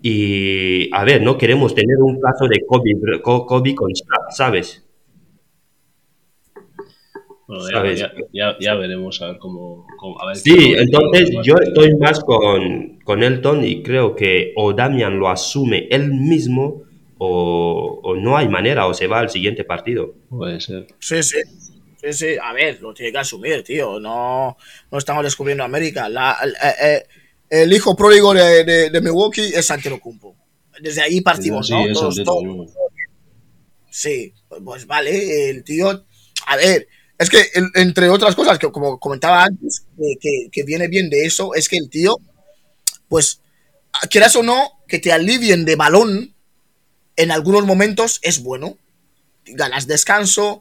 [0.08, 3.90] y, a ver, no queremos tener un caso de Kobe, Co- Kobe con
[4.30, 4.82] ¿sabes?
[7.48, 8.00] Bueno, ya, ¿Sabes?
[8.00, 9.86] ya, ya, ya veremos a ver cómo.
[9.98, 14.16] cómo- a ver Sí, cómo- entonces cómo- yo estoy más con, con Elton y creo
[14.16, 16.82] que o Damian lo asume él mismo
[17.18, 20.14] o, o no hay manera o se va al siguiente partido.
[20.28, 20.86] Puede ser.
[20.98, 21.38] Sí, sí.
[21.98, 23.98] Sí, sí, a ver, lo tiene que asumir, tío.
[23.98, 24.56] No,
[24.92, 26.08] no estamos descubriendo América.
[26.08, 27.02] La, eh, eh,
[27.50, 30.34] el hijo pródigo de, de, de Milwaukee es Antetokounmpo.
[30.80, 31.92] Desde ahí partimos, Sí, ¿no?
[31.92, 32.72] Todos- todos-.
[33.90, 34.32] Sí,
[34.64, 36.04] pues vale, el tío.
[36.46, 36.86] A ver,
[37.18, 41.08] es que el- entre otras cosas que como comentaba antes, que, que- que viene bien
[41.08, 42.18] de eso, es que el tío,
[43.08, 43.40] pues,
[44.10, 46.34] quieras o no, que te alivien de balón
[47.16, 48.76] en algunos momentos es bueno.
[49.46, 50.60] Ganas descanso,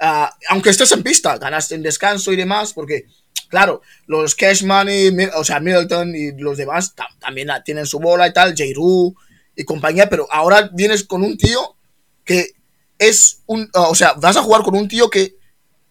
[0.00, 3.06] ah, aunque estés en pista, ganas en descanso y demás, porque,
[3.48, 7.98] claro, los Cash Money, Mi- o sea, Middleton y los demás ta- también tienen su
[8.00, 8.64] bola y tal, J.
[8.74, 9.14] Rue
[9.56, 11.76] y compañía, pero ahora vienes con un tío
[12.24, 12.52] que
[12.98, 15.36] es un, o sea, vas a jugar con un tío que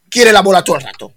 [0.10, 1.14] quiere la bola todo el rato.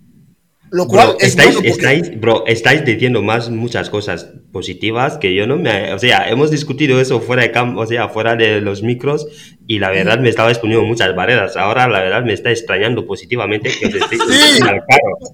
[0.76, 5.16] Lo cual Bro, es estáis, bueno porque- estáis, bro, estáis diciendo más muchas cosas positivas
[5.16, 5.94] que yo no me...
[5.94, 9.26] O sea, hemos discutido eso fuera de campo, o sea, fuera de los micros
[9.66, 11.56] y la verdad me estaba exponiendo muchas barreras.
[11.56, 14.60] Ahora la verdad me está extrañando positivamente que os estéis Sí.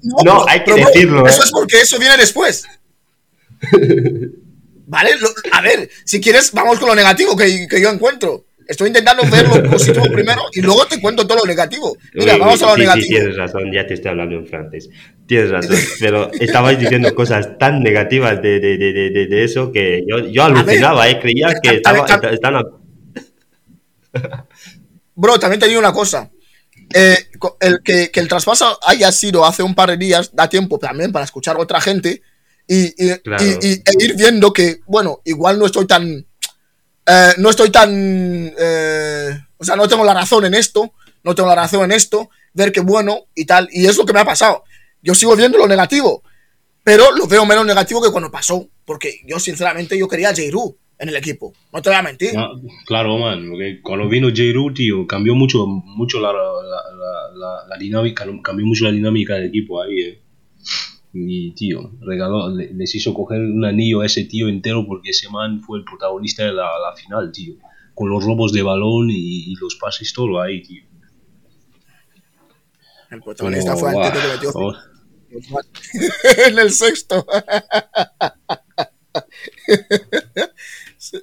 [0.02, 1.30] No, pero- hay que pero, decirlo, ¿eh?
[1.30, 2.64] Eso es porque eso viene después.
[4.86, 8.44] vale, lo- a ver, si quieres, vamos con lo negativo que, que yo encuentro.
[8.68, 11.96] Estoy intentando ver lo positivo primero y luego te cuento todo lo negativo.
[12.14, 13.06] Mira, Uy, vamos a lo sí, sí, negativo.
[13.08, 14.88] tienes razón, ya te estoy hablando en francés.
[15.26, 20.26] Tienes razón, pero estabais diciendo cosas tan negativas de, de, de, de, eso que yo,
[20.28, 21.18] yo alucinaba, ¿eh?
[21.20, 22.54] Creía que ver, estaba, están
[25.14, 26.30] Bro, también te digo una cosa.
[26.94, 27.16] Eh,
[27.60, 31.10] el que, que el traspaso haya sido hace un par de días da tiempo también
[31.12, 32.22] para escuchar a otra gente
[32.68, 33.42] y, y- Claro.
[33.44, 36.26] y- y- e ir viendo que, bueno, igual no estoy tan.
[37.06, 37.90] Eh, no estoy tan.
[38.58, 42.30] eh, o sea, no tengo la razón en esto, no tengo la razón en esto,
[42.52, 43.68] ver que bueno y tal.
[43.72, 44.64] Y es lo que me ha pasado.
[45.02, 46.22] Yo sigo viendo lo negativo,
[46.84, 51.08] pero lo veo menos negativo que cuando pasó, porque yo, sinceramente, yo quería a en
[51.08, 51.52] el equipo.
[51.72, 52.30] No te voy a mentir.
[52.36, 52.50] Ah,
[52.86, 54.74] claro, man, porque cuando vino J.
[54.74, 60.00] tío, cambió mucho, mucho la, la- la dinámica, cambió mucho la dinámica del equipo ahí,
[60.00, 60.21] eh.
[61.14, 65.28] Y, tío, regaló, le- les hizo coger un anillo a ese tío entero porque ese
[65.28, 67.54] man fue el protagonista de la, la final, tío.
[67.94, 70.82] Con los robos de balón y, y los pases, todo ahí, tío.
[73.10, 74.74] El protagonista Pero, fue antes que metió oh,
[76.48, 77.26] en el sexto.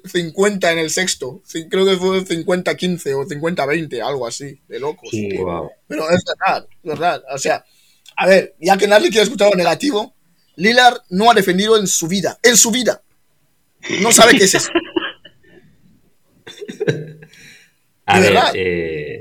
[0.05, 1.41] 50 en el sexto.
[1.69, 5.09] Creo que fue 50-15 o 50-20, algo así, de locos.
[5.09, 5.35] Sí.
[5.37, 5.71] Wow.
[5.87, 7.23] Pero es verdad, es verdad.
[7.33, 7.63] O sea,
[8.19, 10.13] a ver, ya que nadie quiere escuchar lo negativo,
[10.55, 12.37] Lillard no ha defendido en su vida.
[12.43, 13.01] En su vida.
[14.01, 14.69] No sabe qué es eso.
[18.05, 19.19] A ¿De ver, eh,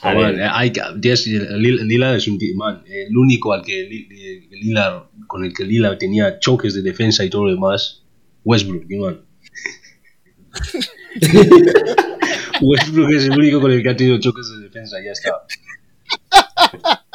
[0.00, 3.62] a Ah, ver, man, hay que- tienes- Lil- Lillard es un man, el único al
[3.64, 8.04] que Li- Lillard, con el que Lillard tenía choques de defensa y todo lo demás,
[8.44, 9.20] Westbrook, ¿qué man.
[12.60, 15.32] Westbrook es el único con el que ha tenido choques de defensa, ya está.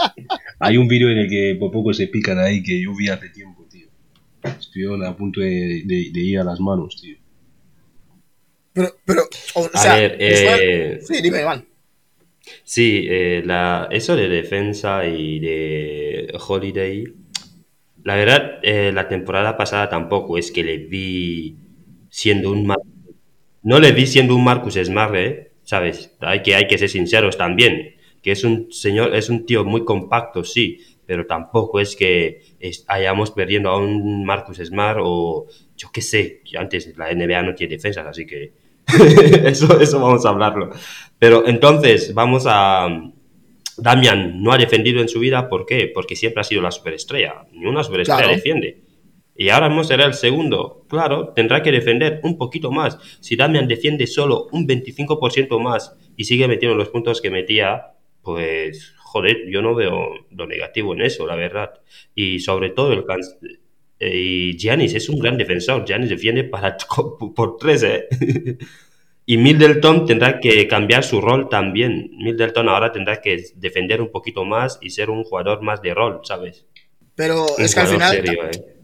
[0.66, 3.30] Hay un vídeo en el que por poco se pican ahí que yo vi hace
[3.30, 3.88] tiempo, tío.
[4.44, 7.18] Estuvieron a punto de, de- de ir a las manos, tío.
[8.74, 9.22] Pero, pero,
[9.56, 11.66] o, A sea, ver, eh, sí, dime, Iván.
[12.64, 17.06] sí, eh, la, eso de defensa y de Holiday,
[18.04, 21.56] la verdad, eh, la temporada pasada tampoco es que le vi
[22.10, 22.66] siendo un...
[22.66, 22.80] Mar-
[23.64, 25.52] No le vi siendo un Marcus Smart, ¿eh?
[25.64, 26.12] ¿Sabes?
[26.22, 29.86] Hay que, hay que ser sinceros también, que es un señor, es un tío muy
[29.86, 35.46] compacto, sí, pero tampoco es que es- hayamos perdiendo a un Marcus Smart o
[35.78, 38.54] yo qué sé, antes la NBA no tiene defensas, así que
[39.46, 40.72] eso, eso vamos a hablarlo.
[41.20, 42.88] Pero entonces, vamos a...
[43.78, 45.90] Damian no ha defendido en su vida, ¿por qué?
[45.94, 47.46] Porque siempre ha sido la superestrella.
[47.54, 48.36] Ni una superestrella Claro.
[48.36, 48.82] defiende.
[49.36, 50.86] Y ahora mismo será el segundo.
[50.88, 53.00] Claro, tendrá que defender un poquito más.
[53.20, 57.93] Si Damian defiende solo un 25% más y sigue metiendo los puntos que metía,
[58.24, 61.82] pues, joder, yo no veo lo negativo en eso, la verdad.
[62.16, 63.06] Y sobre todo el
[64.00, 65.86] y Giannis es un gran defensor.
[65.86, 66.78] Giannis defiende para
[67.36, 68.08] por tres, ¿eh?
[69.26, 72.12] Y Middleton tendrá que cambiar su rol también.
[72.18, 76.20] Middleton ahora tendrá que defender un poquito más y ser un jugador más de rol,
[76.26, 76.66] ¿sabes?
[77.16, 78.76] Pero Un es que al final, serio, ¿eh?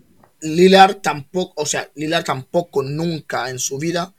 [0.42, 4.14] Lillard tampoco, o sea, Lillard tampoco nunca en su vida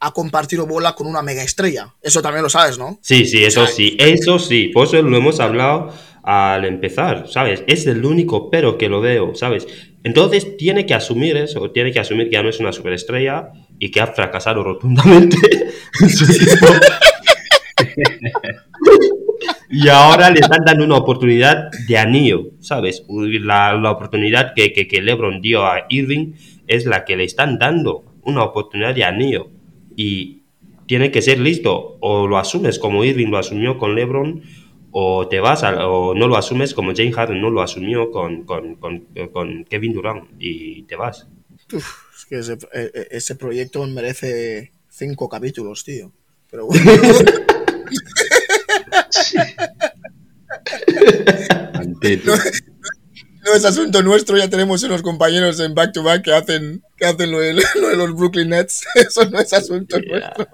[0.00, 1.94] ha compartido bola con una mega estrella.
[2.02, 2.98] Eso también lo sabes, ¿no?
[3.02, 4.68] Sí, sí, eso sí, eso sí.
[4.68, 7.62] Por eso lo hemos hablado al empezar, ¿sabes?
[7.66, 9.66] Es el único pero que lo veo, ¿sabes?
[10.02, 13.90] Entonces tiene que asumir eso, tiene que asumir que ya no es una superestrella y
[13.90, 15.36] que ha fracasado rotundamente
[19.70, 23.04] y ahora le están dando una oportunidad de anillo, ¿sabes?
[23.08, 26.32] La, la oportunidad que, que, que LeBron dio a Irving
[26.66, 29.50] es la que le están dando, una oportunidad de anillo.
[30.04, 30.42] Y
[30.86, 34.42] tiene que ser listo, o lo asumes como Irving lo asumió con LeBron,
[34.92, 38.44] o te vas a- o no lo asumes como James Harden no lo asumió con,
[38.44, 41.28] con, con, con Kevin Durant y te vas.
[41.72, 41.86] Uf,
[42.16, 46.10] es que ese, eh, eh, ese proyecto merece cinco capítulos, tío.
[46.50, 46.82] Pero bueno.
[51.74, 52.32] Anteto.
[53.44, 57.06] No es asunto nuestro, ya tenemos unos compañeros en back to back que hacen, que
[57.06, 58.86] hacen lo, de, lo de los Brooklyn Nets.
[58.94, 60.48] Eso no es asunto nuestro.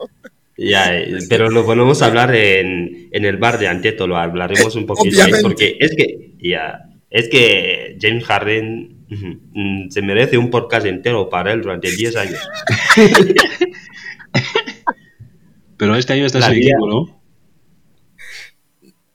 [0.58, 0.90] Ya,
[1.28, 5.32] pero lo podemos hablar en, en el bar de Anteto, lo hablaremos un poquito ahí,
[5.32, 5.42] Obviamente.
[5.42, 9.04] porque es que, ya, es que James Harden
[9.52, 12.40] mm, se merece un podcast entero para él durante 10 años.
[15.76, 17.20] Pero este año está en equipo, ¿no?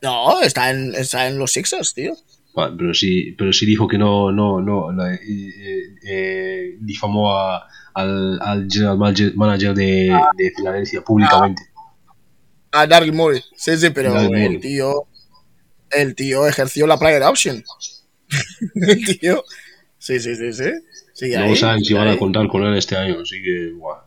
[0.04, 2.16] No, está en, está en los Sixers, tío.
[2.54, 7.66] Pero sí, pero sí dijo que no, no, no, no, eh, eh, eh, difamó a-
[7.94, 11.62] al, al general manager, manager de, de Filadelfia públicamente.
[12.72, 13.42] A Daryl Morey.
[13.56, 15.08] Sí, sí, pero Daryl el tío.
[15.90, 17.62] El tío ejerció la player option.
[18.76, 19.44] el tío.
[19.98, 20.72] Sí, sí, sí, sí.
[21.14, 23.98] Sigue no ahí, saben si van a contar con él este año, así que, guau.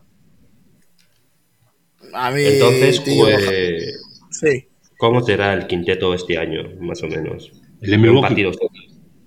[2.13, 3.99] A mí, Entonces, tío, pues,
[4.31, 4.67] Sí.
[4.97, 7.51] ¿cómo será el quinteto este año, más o menos?
[7.85, 8.51] El de Milwaukee.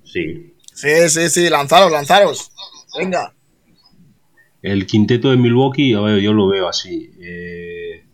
[0.04, 0.54] Sí.
[0.74, 2.50] Sí, sí, sí, lanzaros, lanzaros.
[2.98, 3.34] Venga.
[4.62, 7.10] El quinteto de Milwaukee, a ver, yo lo veo así.
[7.20, 8.04] eh,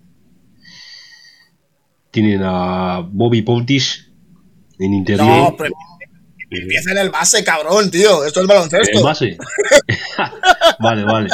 [2.11, 4.09] tienen a Bobby Portis
[4.79, 5.27] en interior.
[5.27, 5.75] No, pero
[6.49, 8.25] empieza en el base, cabrón, tío.
[8.25, 8.99] Esto es baloncesto.
[8.99, 9.37] ¿En base?
[10.79, 11.29] vale, vale.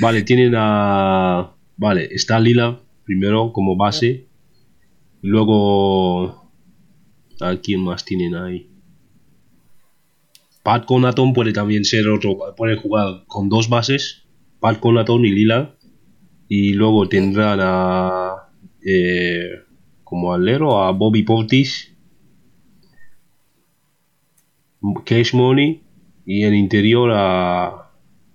[0.00, 1.54] Vale, tienen a.
[1.78, 4.26] Vale, está Lila primero como base.
[5.22, 6.39] Luego.
[7.40, 8.68] ¿A quién más tienen ahí?
[10.62, 12.36] Pat Conaton puede también ser otro.
[12.56, 14.24] Puede jugar con dos bases.
[14.60, 15.74] Pat Conaton y Lila.
[16.48, 18.48] Y luego tendrán a.
[18.84, 19.50] eh,
[20.04, 21.96] como alero a Bobby Portis.
[25.04, 25.82] Cash Money.
[26.26, 27.90] Y en interior a.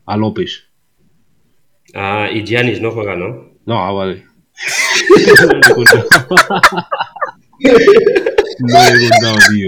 [0.06, 0.64] A López.
[1.94, 3.54] Ah, y Giannis no juega, ¿no?
[3.66, 4.26] No, ah, vale.
[8.60, 8.94] no le he contado.
[8.94, 9.68] no le he contado, tío.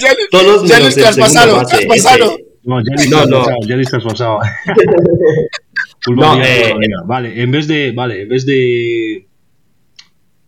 [0.00, 2.32] Ya, Todos ya menos el segundo traspasado, base, traspasado.
[2.34, 2.44] ese.
[2.64, 3.46] No, ya No, no.
[3.66, 4.40] ya ni estás pasado.
[6.04, 6.74] Culpa No, eh.
[7.06, 7.92] Vale, en vez de.
[7.92, 9.28] Vale, en vez de.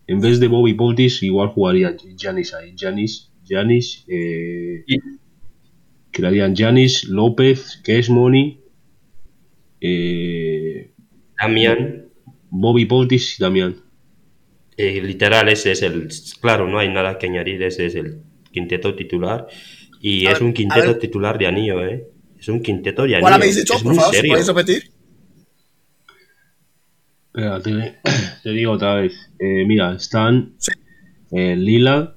[0.06, 2.74] En vez de Bobby Portis, igual jugaría Janis ahí.
[2.78, 4.84] Janis, Janis, eh,
[6.12, 8.60] quedarían Janis, López, Cash Money,
[9.80, 10.92] eh,
[11.40, 12.06] Damian,
[12.50, 13.76] Bobby Portis y Damián.
[14.76, 16.08] Eh, literal, ese es el.
[16.40, 19.46] Claro, no hay nada que añadir, ese es el quinteto titular.
[20.00, 22.06] Y A es ver, un quinteto titular de anillo, ¿eh?
[22.38, 23.20] Es un quinteto de anillo.
[23.22, 24.10] ¿Cuál habéis dicho, es por favor?
[24.10, 24.32] ¿Si serio.
[24.32, 24.90] podéis repetir?
[27.26, 27.94] Espera, te,
[28.42, 29.12] te digo otra vez.
[29.38, 30.72] Eh, mira, están Sí.
[31.32, 32.16] eh, Lila,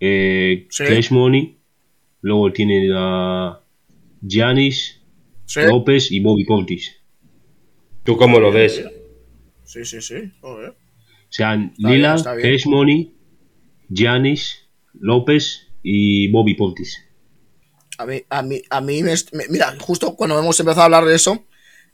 [0.00, 0.84] eh, Sí.
[0.84, 1.58] Cash Money,
[2.20, 3.60] luego tienen a
[4.20, 5.00] Giannis,
[5.46, 5.60] Sí.
[5.66, 6.96] López y Bobby Portis.
[8.02, 8.84] ¿Tú cómo lo ves?
[9.64, 10.16] Sí, sí, sí.
[10.40, 10.74] Joder.
[11.34, 12.14] O sea, Está Lila.
[12.40, 13.12] Cash Money,
[13.88, 14.54] Giannis,
[14.92, 16.96] López y Bobby Portis.
[17.98, 19.16] A mí, a mí, a mí me,
[19.50, 21.44] Mira, justo cuando hemos empezado a hablar de eso,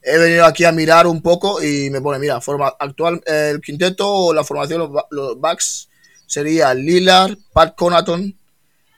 [0.02, 3.62] he venido aquí a mirar un poco y me pone, mira, forma actual, eh, el
[3.62, 5.88] quinteto o la formación los, los Bucks
[6.26, 8.38] sería Lillard, Pat Conaton,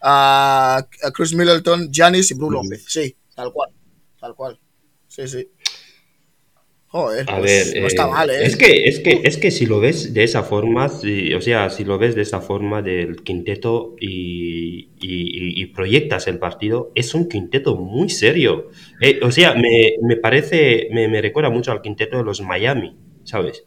[0.02, 2.85] a, a Chris Middleton, Giannis y Bruce López.
[2.88, 3.70] Sí, tal cual.
[4.18, 4.59] Tal cual.
[5.07, 5.48] Sí, sí.
[6.94, 8.44] Joder, A pues ver, no está eh, mal, ¿eh?
[8.44, 11.70] es que es que es que si lo ves de esa forma, si- o sea,
[11.70, 16.92] si lo ves de esa forma del quinteto y, y- y- y proyectas el partido,
[16.94, 18.68] es un quinteto muy serio.
[19.00, 22.94] Eh, o sea, me, me parece, me, me recuerda mucho al quinteto de los Miami,
[23.24, 23.64] ¿sabes?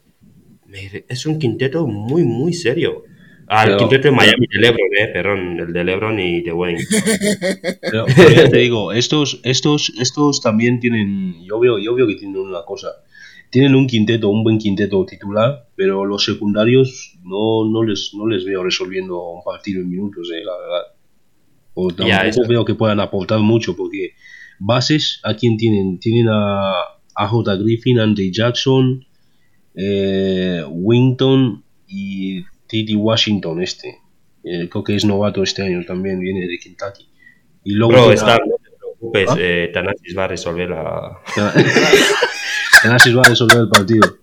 [0.67, 3.05] Me- es un quinteto muy muy serio.
[3.47, 6.83] Al Pero- quinteto de Miami de LeBron, eh, perdón, el de LeBron y de Wayne.
[7.81, 12.15] Pero, pero ya te digo, estos, estos, estos también tienen, yo veo, yo veo que
[12.15, 12.89] tienen una cosa.
[13.55, 18.43] Tienen un quinteto, un buen quinteto titular, pero los secundarios no, no les, no les
[18.43, 20.81] veo resolviendo un partido en minutos, eh, la verdad.
[21.73, 24.11] O tampoco veo que puedan aportar mucho, porque
[24.59, 25.99] bases, ¿a quién tienen?
[25.99, 26.73] Tienen a,
[27.15, 27.55] a J.
[27.55, 29.05] Griffin, Andy Jackson,
[29.73, 33.99] eh, Winton y Titi Washington este.
[34.43, 37.07] Eh, creo que es novato este año también, viene de Kentucky.
[37.63, 39.37] Y luego Bro, está, no te preocupes, ¿Ah?
[39.39, 41.19] eh, Thanasis va a resolver la...
[42.86, 44.17] Thanasis va a resolver el partido.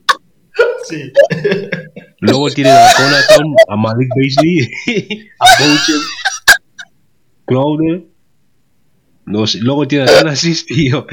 [2.21, 4.71] Luego tienen a Conaton, a Malik Beasley,
[5.41, 5.97] a Boucher,
[7.45, 8.05] Crowder.
[9.25, 11.07] No sé, luego tiene a Thanasis, tío.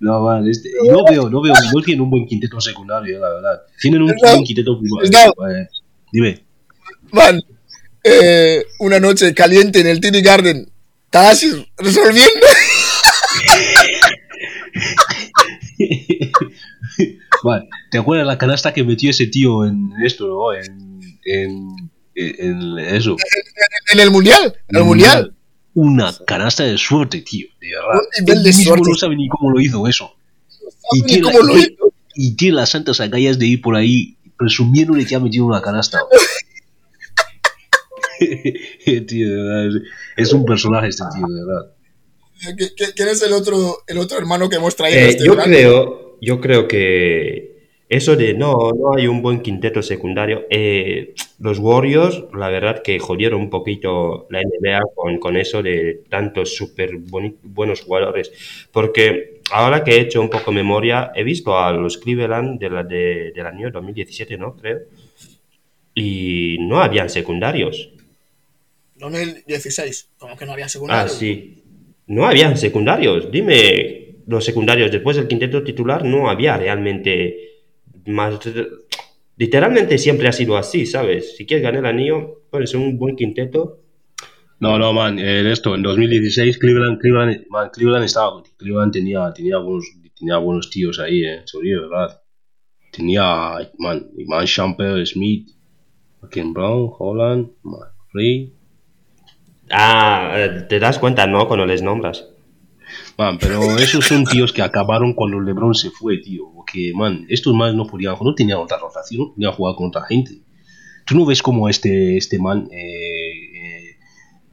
[0.00, 3.62] No, man, este, no veo, no veo, no tienen un buen quinteto secundario, la verdad.
[3.80, 5.10] Tienen un No, buen quinteto primario.
[5.10, 5.48] no.
[5.50, 5.68] Eh,
[6.12, 6.44] dime.
[7.10, 7.40] Man,
[8.04, 10.70] eh, una noche caliente en el TD Garden.
[11.10, 12.30] Tanasis resolviendo.
[17.42, 20.52] Vale, ¿te acuerdas la canasta que metió ese tío en esto, no?
[20.54, 23.16] En, en, en, eso.
[23.92, 24.54] En el mundial.
[24.68, 25.34] En el mundial.
[25.74, 28.00] Una canasta de suerte, tío, de verdad.
[28.18, 28.90] Un nivel Él de mismo suerte.
[28.90, 30.14] no sabe ni cómo lo hizo eso.
[30.92, 31.92] Y Ni tiene, cómo lo y- hizo.
[32.14, 35.98] y tiene las santas agallas de ir por ahí presumiéndole que ha metido una canasta.
[39.08, 39.82] tío, de verdad,
[40.16, 41.72] es, un personaje este tío, de verdad.
[42.56, 44.98] ¿Qui- qui- ¿Quién es el otro, el otro hermano que hemos traído?
[45.00, 45.52] Eh, este yo verano?
[45.52, 47.50] creo, yo creo que
[47.88, 50.46] Eso de no, no hay un buen quinteto secundario.
[50.50, 56.00] eh, los Warriors, la verdad que jodieron un poquito la NBA con, con eso de
[56.08, 56.90] tantos súper
[57.42, 58.32] buenos jugadores.
[58.72, 62.82] Porque ahora que he hecho un poco memoria, he visto a los Cleveland de la,
[62.84, 64.56] de, del año 2017, ¿no?
[64.56, 64.78] Creo.
[65.94, 67.90] Y no habían secundarios.
[68.96, 71.08] 2016, como que no había Ah, secundario.
[71.08, 71.62] sí.
[72.06, 73.30] No habían secundarios.
[73.30, 77.62] Dime, los secundarios después del quinteto titular no había realmente
[78.06, 78.40] más.
[79.36, 81.36] Literalmente siempre ha sido así, ¿sabes?
[81.36, 83.80] Si quieres ganar el anillo, pones un buen quinteto.
[84.60, 89.58] No, no, man, eh, esto, en 2016 Cleveland, Cleveland, man, Cleveland estaba, Cleveland tenía, tenía
[89.58, 92.22] buenos, tenía buenos tíos ahí, eh, de verdad.
[92.92, 95.48] Tenía, man, man Champer, Smith,
[96.30, 98.52] Ken Brown, Holland, man, Free,
[99.74, 100.36] Ah,
[100.68, 101.48] te das cuenta, ¿no?
[101.48, 102.28] Cuando les nombras.
[103.16, 107.54] Man, pero esos son tíos que acabaron cuando LeBron se fue, tío, porque, man, estos
[107.54, 110.42] más no podían, no tenían otra rotación, no podían jugar con otra gente.
[111.06, 113.96] Tú no ves como este, este man, eh, eh,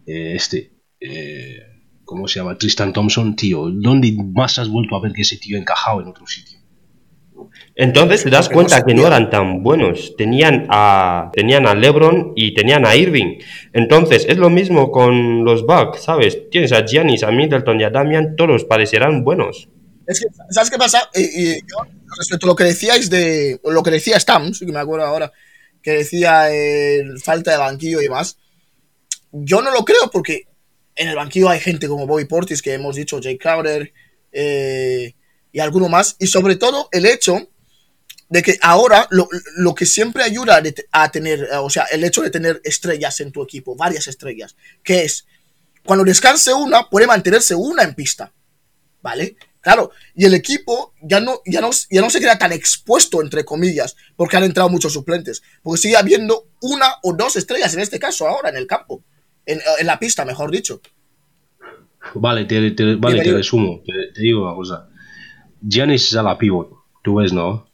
[0.08, 1.60] eh, este, eh,
[2.04, 2.58] ¿cómo se llama?
[2.58, 3.70] Tristan Thompson, tío.
[3.72, 6.59] ¿Dónde más has vuelto a ver que ese tío encajado en otro sitio?
[7.76, 10.16] Entonces te das cuenta que no eran tan buenos.
[10.18, 13.40] Tenían a, tenían a LeBron y tenían a Irving.
[13.74, 16.50] Entonces es lo mismo con los Bucks, ¿sabes?
[16.50, 19.70] Tienes a Giannis, a Middleton y a Damian, todos parecerán buenos.
[20.06, 21.10] Es que, ¿sabes qué pasa?
[21.14, 21.78] Y, y yo,
[22.18, 23.60] respecto a lo que decíais de.
[23.64, 25.32] Lo que decía Stams, que me acuerdo ahora,
[25.82, 28.38] que decía eh, falta de banquillo y demás.
[29.32, 30.48] Yo no lo creo porque
[30.96, 33.94] en el banquillo hay gente como Bobby Portis, que hemos dicho, Jay Crowder
[34.32, 35.14] eh,
[35.52, 36.16] y alguno más.
[36.20, 37.50] Y sobre todo el hecho
[38.30, 39.28] de que ahora lo,
[39.58, 43.32] lo que siempre ayuda a tener, eh, o sea, el hecho de tener estrellas en
[43.32, 45.26] tu equipo, varias estrellas, que es
[45.84, 48.32] cuando descanse una, puede mantenerse una en pista.
[49.02, 49.38] ¿vale?
[49.62, 53.44] Claro, y el equipo ya no, ya, no, ya no se queda tan expuesto, entre
[53.46, 57.98] comillas, porque han entrado muchos suplentes, porque sigue habiendo una o dos estrellas en este
[57.98, 59.04] caso ahora en el campo,
[59.46, 60.82] en, en la pista, mejor dicho.
[62.14, 63.82] Vale, te, te- vale, te resumo.
[63.86, 64.89] Te, te digo una cosa.
[65.62, 66.70] Giannis es a la pivot.
[67.04, 67.68] Tú ves, ¿no?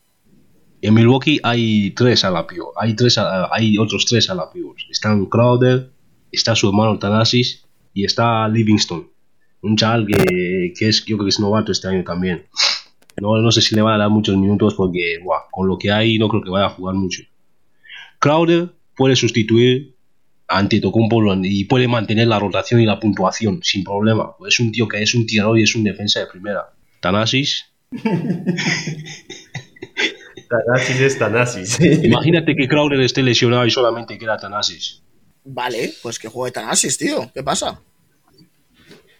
[0.81, 2.73] En Milwaukee hay tres a la pivot.
[2.77, 4.77] Hay, tres a- hay otros tres a la pivot.
[4.89, 5.91] Están Crowder,
[6.31, 9.09] está su hermano Thanasis y está Livingston.
[9.61, 12.45] Un chaval que, que es, yo creo que es novato este año también.
[13.21, 15.91] No, no sé si le van a dar muchos minutos porque, buah, con lo que
[15.91, 17.23] hay, no creo que vaya a jugar mucho.
[18.19, 19.95] Crowder puede sustituir
[20.47, 24.31] a Antetokounmpo y puede mantener la rotación y la puntuación sin problema.
[24.47, 26.73] Es un tío que es un tirador y es un defensa de primera.
[26.99, 27.65] Tanasis,
[30.49, 31.79] Tanasis es Tanasis.
[32.03, 35.01] imagínate que Crowder esté lesionado y solamente queda Tanasis.
[35.43, 37.31] Vale, pues que juegue Tanasis, tío.
[37.33, 37.79] ¿Qué pasa?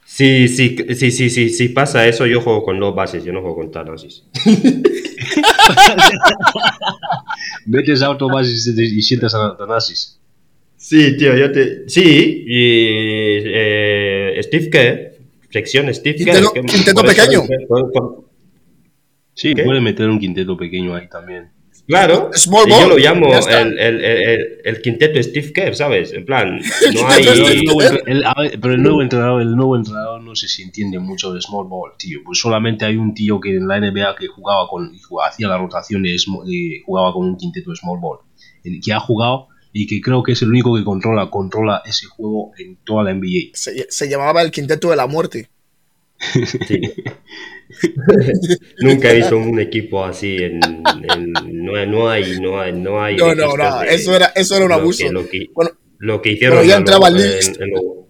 [0.05, 3.41] Sí, sí, sí, sí, sí, sí pasa eso, yo juego con dos bases, yo no
[3.41, 4.24] juego con Tanasis.
[7.66, 10.20] Metes a autobasis y sientas a Tanasis.
[10.78, 11.89] Sí, tío, yo te...
[11.89, 15.16] Sí, y eh, Steve Kerr,
[15.49, 16.66] sección Steve Quinteto- Kerr.
[16.66, 17.41] que- quinteto eso- pequeño.
[17.68, 18.24] por- por-
[19.36, 19.63] Sí, ¿Qué?
[19.63, 21.51] puede meter un quinteto pequeño ahí también.
[21.88, 26.13] Claro, Small yo ball, lo llamo el, el, el, el quinteto Steve Kerr, ¿sabes?
[26.13, 26.57] En plan,
[26.93, 27.23] no hay...
[28.59, 31.91] Pero el, nuevo entrenador, el nuevo entrenador no sé si entiende mucho de small ball,
[31.99, 32.21] tío.
[32.25, 34.91] Pues solamente hay un tío que en la NBA que jugaba con,
[35.23, 36.17] hacía la rotación de
[36.83, 38.19] jugaba con un quinteto small ball,
[38.63, 42.07] el que ha jugado y que creo que es el único que controla, controla ese
[42.07, 43.51] juego en toda la NBA.
[43.53, 45.49] Se, se llamaba el quinteto de la muerte.
[46.67, 46.81] Sí.
[48.80, 51.34] Nunca he visto un equipo así en, en-
[51.66, 54.66] no, no hay no hay no hay No, no, no, de eso era, eso era
[54.66, 55.11] un lo que- abuso.
[55.11, 58.05] lo que, Bueno, lo que hicieron bueno, ya en entraba en-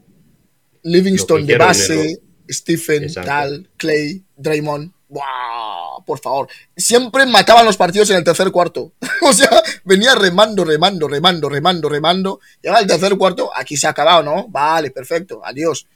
[0.84, 1.46] Livingston.
[1.46, 2.20] de base, en
[2.54, 3.28] Stephen, Exacto.
[3.30, 4.92] tal, Clay, Draymond.
[5.08, 6.04] ¡Wow!
[6.06, 6.48] Por favor.
[6.76, 8.94] Siempre mataban los partidos en el tercer cuarto.
[9.22, 9.50] o sea,
[9.84, 12.40] venía remando, remando, remando, remando, remando.
[12.62, 14.48] Llegaba el tercer cuarto, aquí se ha acabado, ¿no?
[14.50, 15.88] Vale, perfecto, adiós.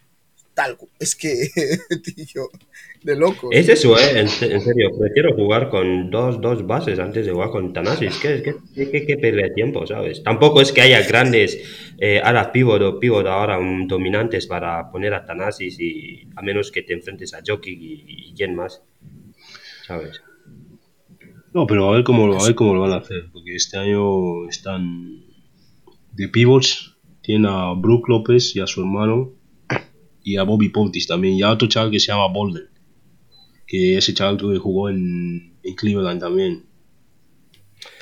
[0.60, 1.30] Tal, es que,
[2.04, 2.44] tío,
[3.08, 3.48] de loco.
[3.60, 7.32] es eso eh en, se- en serio prefiero jugar con dos, dos bases antes de
[7.32, 8.56] jugar con Tanasis que que,
[8.92, 11.50] que, que perder de tiempo sabes tampoco es que haya grandes
[11.98, 16.72] eh, alas pivot o pivot ahora um, dominantes para poner a Tanasis y a menos
[16.74, 17.94] que te enfrentes a Jokic y,
[18.30, 18.82] y quién más
[19.88, 20.22] sabes
[21.54, 24.48] No, pero a ver cómo, a ver cómo lo van a hacer, porque este año
[24.50, 25.24] están
[26.12, 29.32] de pivots, tienen a Brook López y a su hermano
[30.30, 32.68] y a Bobby Pontis también, y a otro chaval que se llama Bolden,
[33.66, 36.66] que ese chaval creo que jugó en, en Cleveland también.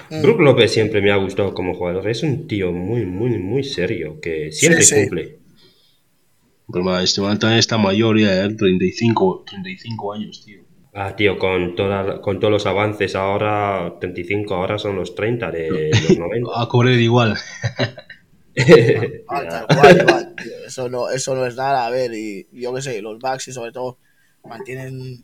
[0.09, 0.21] Mm.
[0.21, 2.07] Brook López siempre me ha gustado como jugador.
[2.09, 4.95] Es un tío muy, muy, muy serio que siempre sí.
[4.95, 5.39] cumple.
[6.71, 8.53] Pero man, este man también está mayor ya, ¿eh?
[8.53, 10.59] 35, 35 años, tío.
[10.93, 15.91] Ah, tío, con, toda, con todos los avances ahora, 35, ahora son los 30 de
[15.91, 16.49] los 90.
[16.55, 17.37] A correr igual.
[19.29, 20.51] Ah, tal cual, igual, tío.
[20.67, 23.53] Eso no, eso no es nada, a ver, y yo qué sé, los Bucks y
[23.53, 23.97] sobre todo
[24.43, 25.23] mantienen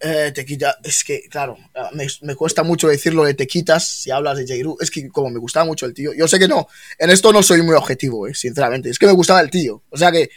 [0.00, 1.56] eh, te quita, es que, claro,
[1.92, 4.54] me, me cuesta mucho decirlo de te quitas si hablas de J.
[4.64, 4.76] Ru.
[4.80, 6.66] Es que como me gustaba mucho el tío, yo sé que no,
[6.98, 9.96] en esto no soy muy objetivo, eh, sinceramente, es que me gustaba el tío, o
[9.96, 10.28] sea que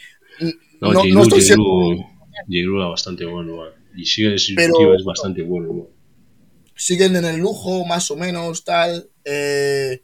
[0.80, 1.64] No, no, estoy siendo...
[1.64, 2.06] Ru-
[2.46, 2.46] J.
[2.66, 3.70] Ru era bastante bueno, man.
[3.96, 5.72] Y sigue es, Pero- tío, es bastante bueno.
[5.72, 5.86] man.
[6.76, 9.08] siguen en el lujo, más o menos, tal.
[9.24, 10.02] eh,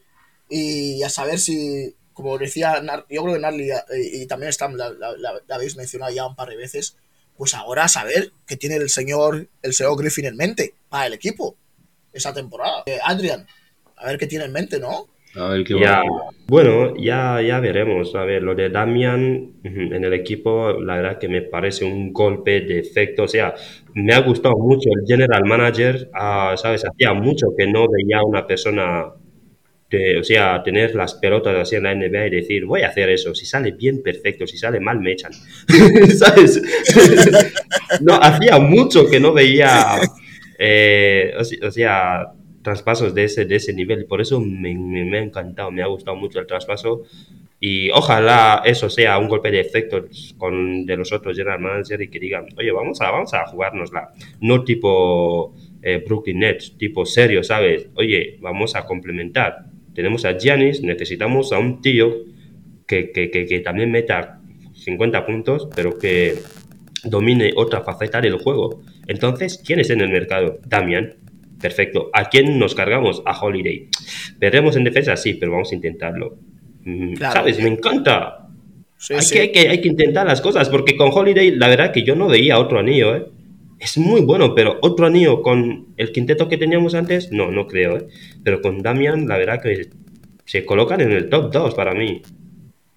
[0.55, 3.77] y a saber si, como decía, Nar- yo creo que Narly eh,
[4.13, 6.97] y, también Stam la, la- la- la habéis mencionado ya un par de veces,
[7.37, 11.15] pues ahora a saber qué tiene el señor, el señor Griffin en mente para el
[11.15, 11.57] equipo
[12.13, 12.83] esa temporada.
[12.87, 13.47] Eh, Adrian,
[13.97, 15.09] a ver qué tiene en mente, ¿no?
[15.35, 16.03] A ver qué Ya,
[16.47, 18.15] bueno, ya, ya veremos.
[18.15, 22.61] A ver, lo de Damian en el equipo, la verdad que me parece un golpe
[22.61, 23.23] de efecto.
[23.23, 23.55] O sea,
[23.95, 26.11] me ha gustado mucho el general manager.
[26.13, 26.85] ah, ¿sabes?
[26.85, 29.07] Hacía mucho que no veía una persona,
[29.99, 33.09] de- o sea, tener las pelotas así en la NBA y decir, voy a hacer
[33.11, 33.35] eso.
[33.35, 34.47] Si sale bien, perfecto.
[34.47, 35.33] Si sale mal, me echan.
[36.17, 36.61] ¿Sabes?
[38.01, 39.99] no, hacía mucho que no veía,
[40.59, 42.33] eh, o, o sea,
[42.63, 44.07] traspasos de ese, de ese nivel.
[44.07, 47.03] Por eso me, me- me ha encantado, me ha gustado mucho el traspaso.
[47.65, 52.09] Y ojalá eso sea un golpe de efecto con, de los otros general manager y
[52.09, 54.11] que digan, oye, vamos a, vamos a jugárnosla.
[54.41, 57.87] No tipo eh, Brooklyn Nets, tipo serio, ¿sabes?
[57.95, 59.67] Oye, vamos a complementar.
[59.95, 62.15] Tenemos a Giannis, necesitamos a un tío
[62.87, 64.41] que, que, que, que también meta
[64.75, 66.37] 50 puntos, pero que
[67.05, 68.83] domine otra faceta del juego.
[69.07, 70.59] Entonces, ¿quién es en el mercado?
[70.67, 71.15] Damian.
[71.61, 72.11] Perfecto.
[72.13, 73.23] ¿A quién nos cargamos?
[73.25, 73.89] A Holiday.
[74.39, 75.17] ¿Veremos en defensa?
[75.17, 76.39] Sí, pero vamos a intentarlo.
[76.85, 77.35] Mm, Claro.
[77.35, 77.61] ¿Sabes?
[77.63, 78.49] Me encanta.
[78.97, 79.35] Sí, hay, sí.
[79.35, 82.17] Que, hay, que, hay que intentar las cosas, porque con Holiday, la verdad que yo
[82.17, 83.27] no veía otro anillo, ¿eh?
[83.83, 87.97] Es muy bueno, pero otro anillo con el quinteto que teníamos antes, no, no creo,
[87.97, 88.07] ¿eh?
[88.45, 89.91] Pero con Damian, la verdad que
[90.45, 92.23] se colocan en el top 2 para mí.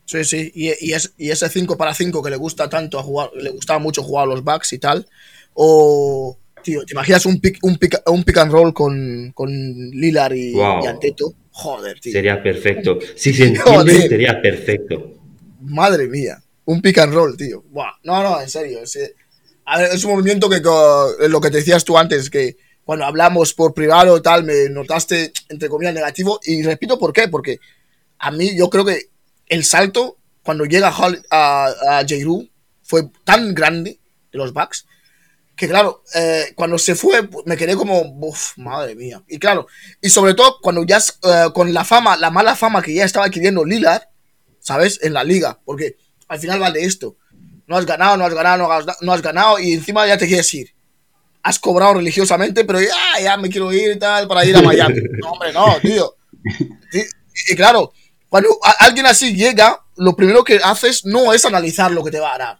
[0.05, 3.03] Sí, sí, y, y, es, y ese 5 para 5 que le gusta tanto a
[3.03, 5.07] jugar, le gustaba mucho jugar a los Bucks y tal,
[5.55, 9.49] o, tío, ¿te imaginas un pick, un pick, un pick and roll con, con
[9.91, 10.83] Lillard y, Wow.
[10.83, 11.33] y Anteto?
[11.49, 12.99] Joder, tío, Sería perfecto.
[13.15, 15.13] Si se entiende, sería perfecto.
[15.61, 17.63] madre mía, un pick and roll, tío.
[17.71, 19.15] Buah, No, no, en serio, es, eh,
[19.91, 23.73] es un movimiento que, co- lo que te decías tú antes, que cuando hablamos por
[23.73, 27.59] privado tal, me notaste, entre comillas, negativo, y repito por qué, porque
[28.19, 29.09] a mí yo creo que
[29.47, 30.89] el salto cuando llega
[31.29, 32.47] a, a J-Ru
[32.83, 33.99] fue tan grande
[34.31, 34.85] de los Bucks
[35.55, 39.23] que claro, eh, cuando se fue me quedé como, uff, madre mía.
[39.27, 39.67] Y claro,
[40.01, 43.25] y sobre todo cuando ya eh, con la fama, la mala fama que ya estaba
[43.27, 44.03] adquiriendo Lillard,
[44.59, 44.99] ¿sabes?
[45.01, 45.95] En la liga, porque
[46.27, 47.15] al final va de esto.
[47.67, 50.27] No has ganado, no has ganado, no has, no has ganado y encima ya te
[50.27, 50.73] quieres ir.
[51.41, 54.95] Has cobrado religiosamente, pero ya, ya me quiero ir y tal para ir a Miami.
[55.21, 56.15] No, hombre, no, tío.
[56.91, 57.03] Sí,
[57.49, 57.91] Y claro,
[58.29, 58.49] cuando
[58.79, 62.37] alguien así llega, lo primero que haces no es analizar lo que te va a
[62.37, 62.59] dar.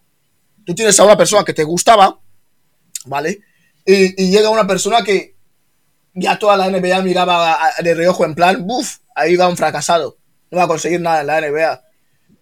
[0.65, 2.19] Tú tienes a una persona que te gustaba,
[3.05, 3.39] ¿vale?
[3.85, 5.35] Y, y llega una persona que
[6.15, 10.17] ya toda la NBA miraba de reojo en plan, buf, ahí va un fracasado,
[10.49, 11.83] no va a conseguir nada en la NBA.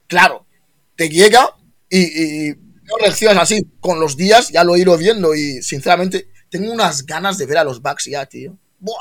[0.07, 0.45] Claro,
[0.95, 1.49] te llega
[1.99, 6.27] y, y no reaccionas así con los días, ya lo he ido viendo y sinceramente
[6.49, 8.57] tengo unas ganas de ver a los Bucks ya, tío.
[8.79, 8.95] Buah.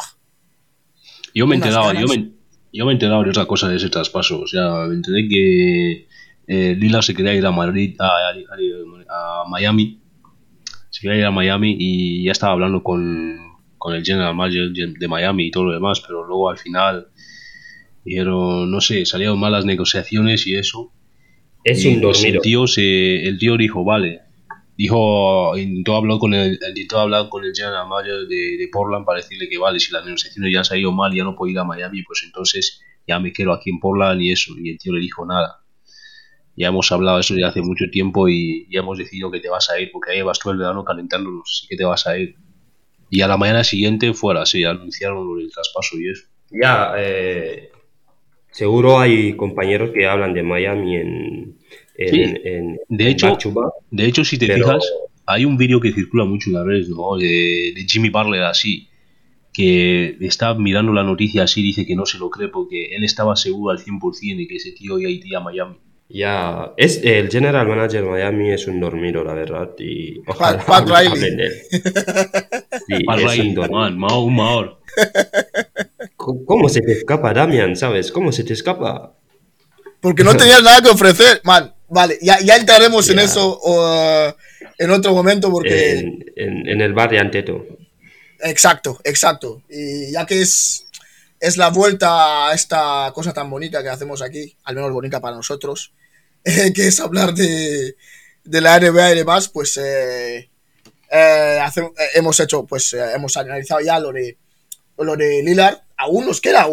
[1.34, 2.32] Yo me enteraba, yo me,
[2.72, 4.40] yo me enteraba de otra cosa de ese traspaso.
[4.40, 6.06] O sea, me enteré que
[6.46, 10.00] eh, Lila se quería ir a Madrid, a, a- a Miami.
[10.90, 13.38] Se quería ir a Miami y ya estaba hablando con,
[13.78, 17.08] con el general manager de Miami y todo lo demás, pero luego al final
[18.04, 20.92] dijeron, no sé, salieron malas negociaciones y eso.
[21.64, 22.26] Es Y, un dormido.
[22.26, 24.20] el tío se, el tío dijo, vale.
[24.76, 29.18] Dijo, intentó hablar con el, intentó hablar con el general manager de, de Portland para
[29.20, 31.58] decirle que vale, si las negociaciones ya se ha ido mal ya no puedo ir
[31.58, 34.54] a Miami, pues entonces ya me quedo aquí en Portland y eso.
[34.58, 35.58] Y el tío le dijo nada.
[36.56, 39.48] Ya hemos hablado de eso ya hace mucho tiempo y ya hemos decidido que te
[39.48, 42.18] vas a ir, porque ahí vas todo el verano calentándonos, así que te vas a
[42.18, 42.36] ir.
[43.08, 46.24] Y a la mañana siguiente fuera, sí, anunciaron del traspaso y eso.
[46.50, 47.71] Ya, eh,
[48.52, 51.56] seguro hay compañeros que hablan de Miami en,
[51.96, 52.20] en, Sí.
[52.22, 53.72] en- en- De hecho, back.
[53.90, 54.84] De hecho, si te Pero- fijas,
[55.26, 57.16] hay un vídeo que circula mucho en las redes, ¿no?
[57.16, 58.88] De, de Jimmy Butler así,
[59.52, 63.36] que está mirando la noticia así, dice que no se lo cree porque él estaba
[63.36, 65.76] seguro al 100% de que ese tío ya iría a Miami.
[66.08, 70.86] Ya, es, el general manager de Miami es un dormido, la verdad, y ojalá Pat
[70.88, 71.18] Riley.
[71.20, 71.52] de él.
[72.86, 73.78] Sí, Pat es Riley, un dormido.
[73.80, 74.78] man, Mao, un Maor.
[76.46, 78.12] ¿Cómo se te escapa, Damian, sabes?
[78.12, 79.14] ¿Cómo se te escapa?
[80.00, 81.74] Porque no tenías nada que ofrecer, man.
[81.88, 83.22] Vale, ya, ya entraremos en Ya.
[83.24, 84.32] eso uh,
[84.78, 85.98] en otro momento porque...
[85.98, 87.66] En, en- en el bar de Anteto.
[88.40, 89.62] Exacto, exacto.
[89.68, 90.86] Y ya que es,
[91.38, 95.36] es la vuelta a esta cosa tan bonita que hacemos aquí, al menos bonita para
[95.36, 95.92] nosotros,
[96.44, 97.94] eh, que es hablar de,
[98.44, 100.48] de la NBA y demás, pues eh,
[101.10, 104.36] eh, hace- eh, hemos hecho, pues eh, hemos analizado ya lo de,
[104.98, 105.76] lo de Lillard.
[106.02, 106.66] Aún nos queda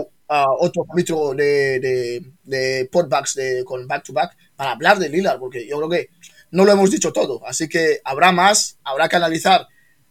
[0.60, 5.40] otro capítulo de, de, de podbacks de, con back to back para hablar de Lillard,
[5.40, 6.10] porque yo creo que
[6.52, 7.46] no lo hemos dicho todo.
[7.46, 9.68] Así que habrá más, habrá que analizar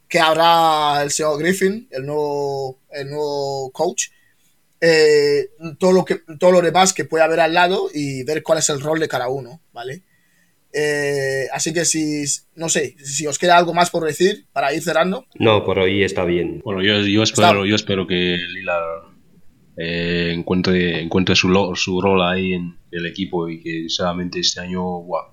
[0.09, 4.05] que habrá el señor Griffin, el nuevo, el nuevo coach,
[4.81, 8.59] eh, todo, lo que, todo lo demás que puede haber al lado y ver cuál
[8.59, 10.03] es el rol de cada uno, ¿vale?
[10.73, 14.83] Eh, así que si, no sé, si os queda algo más por decir para ir
[14.83, 15.27] cerrando.
[15.35, 16.61] No, por hoy está bien.
[16.65, 18.79] Bueno, yo, yo espero, yo espero que Lila
[19.79, 24.61] eh, encuentre, encuentre su, lo- su rol ahí en el equipo y que sinceramente este
[24.61, 25.27] año guau,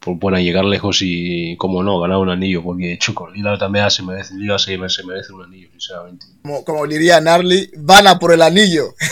[0.00, 4.02] pues puedan llegar lejos y, como no, ganar un anillo, porque Choco, Lila también se
[4.02, 6.26] merece, Lila se, se merece un anillo, sinceramente.
[6.42, 8.94] Como, como diría Narly, van a por el anillo.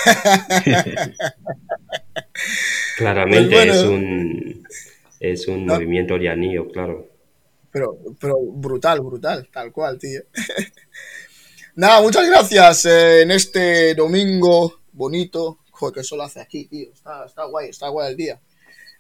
[2.97, 3.73] Claramente Pues bueno.
[3.73, 4.69] es un,
[5.21, 5.75] es un No.
[5.77, 7.09] movimiento de anillo, claro.
[7.71, 10.21] Pero, pero brutal, brutal, tal cual, tío.
[11.75, 15.59] Nada, muchas gracias eh, en este domingo bonito.
[15.71, 16.93] Joder, que sol hace aquí, tío.
[16.93, 18.41] Está, está guay, está guay el día.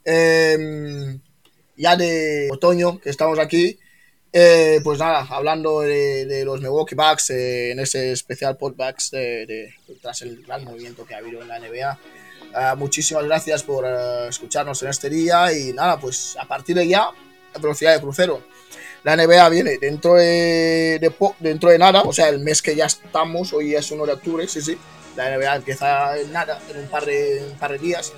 [0.05, 1.21] Em,
[1.77, 3.79] ya de otoño que estamos aquí.
[4.33, 9.75] eh, pues nada, hablando de, de los Milwaukee Bucks eh, en ese especial podbacks de,
[10.01, 11.99] tras el gran movimiento que ha habido en la NBA.
[12.55, 16.89] Ah, muchísimas gracias por eh, escucharnos en este día y nada, pues a partir de
[16.89, 17.11] ya,
[17.61, 18.43] velocidad de crucero.
[19.05, 22.87] La NBA viene dentro de, de dentro de nada, o sea, el mes que ya
[22.87, 24.79] estamos, hoy es 1 de octubre, sí, sí.
[25.17, 28.13] La NBA empieza en nada, en un par de, un par de días.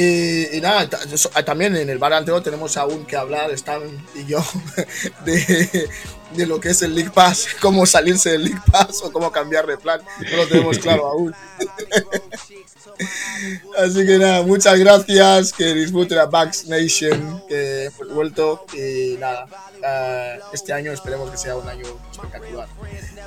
[0.00, 0.88] Y, y nada,
[1.34, 3.82] ah, también en el bar anterior tenemos aún que hablar, Stan
[4.14, 4.38] y yo,
[5.24, 5.90] de,
[6.36, 9.66] de lo que es el League Pass, cómo salirse del League Pass o cómo cambiar
[9.66, 10.00] de plan.
[10.30, 11.34] No lo tenemos claro aún.
[13.76, 19.46] Así que nada, muchas gracias, que disfruten a Bucks Nation, que hemos vuelto y nada,
[19.84, 22.68] eh, este año esperemos que sea un año espectacular.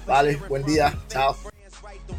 [0.08, 1.36] Vale, buen día, chao.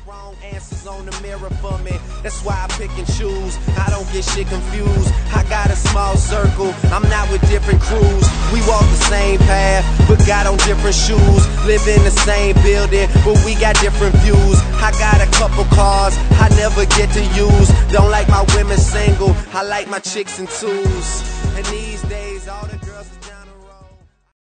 [0.05, 1.93] Wrong answers on the mirror for me.
[2.25, 3.57] That's why I pick and choose.
[3.79, 5.15] I don't get shit confused.
[5.31, 6.75] I got a small circle.
[6.91, 8.27] I'm not with different crews.
[8.53, 11.43] We walk the same path, but got on different shoes.
[11.67, 14.59] Live in the same building, but we got different views.
[14.83, 17.69] I got a couple cars I never get to use.
[17.93, 19.37] Don't like my women single.
[19.55, 21.23] I like my chicks in twos.
[21.55, 22.03] And these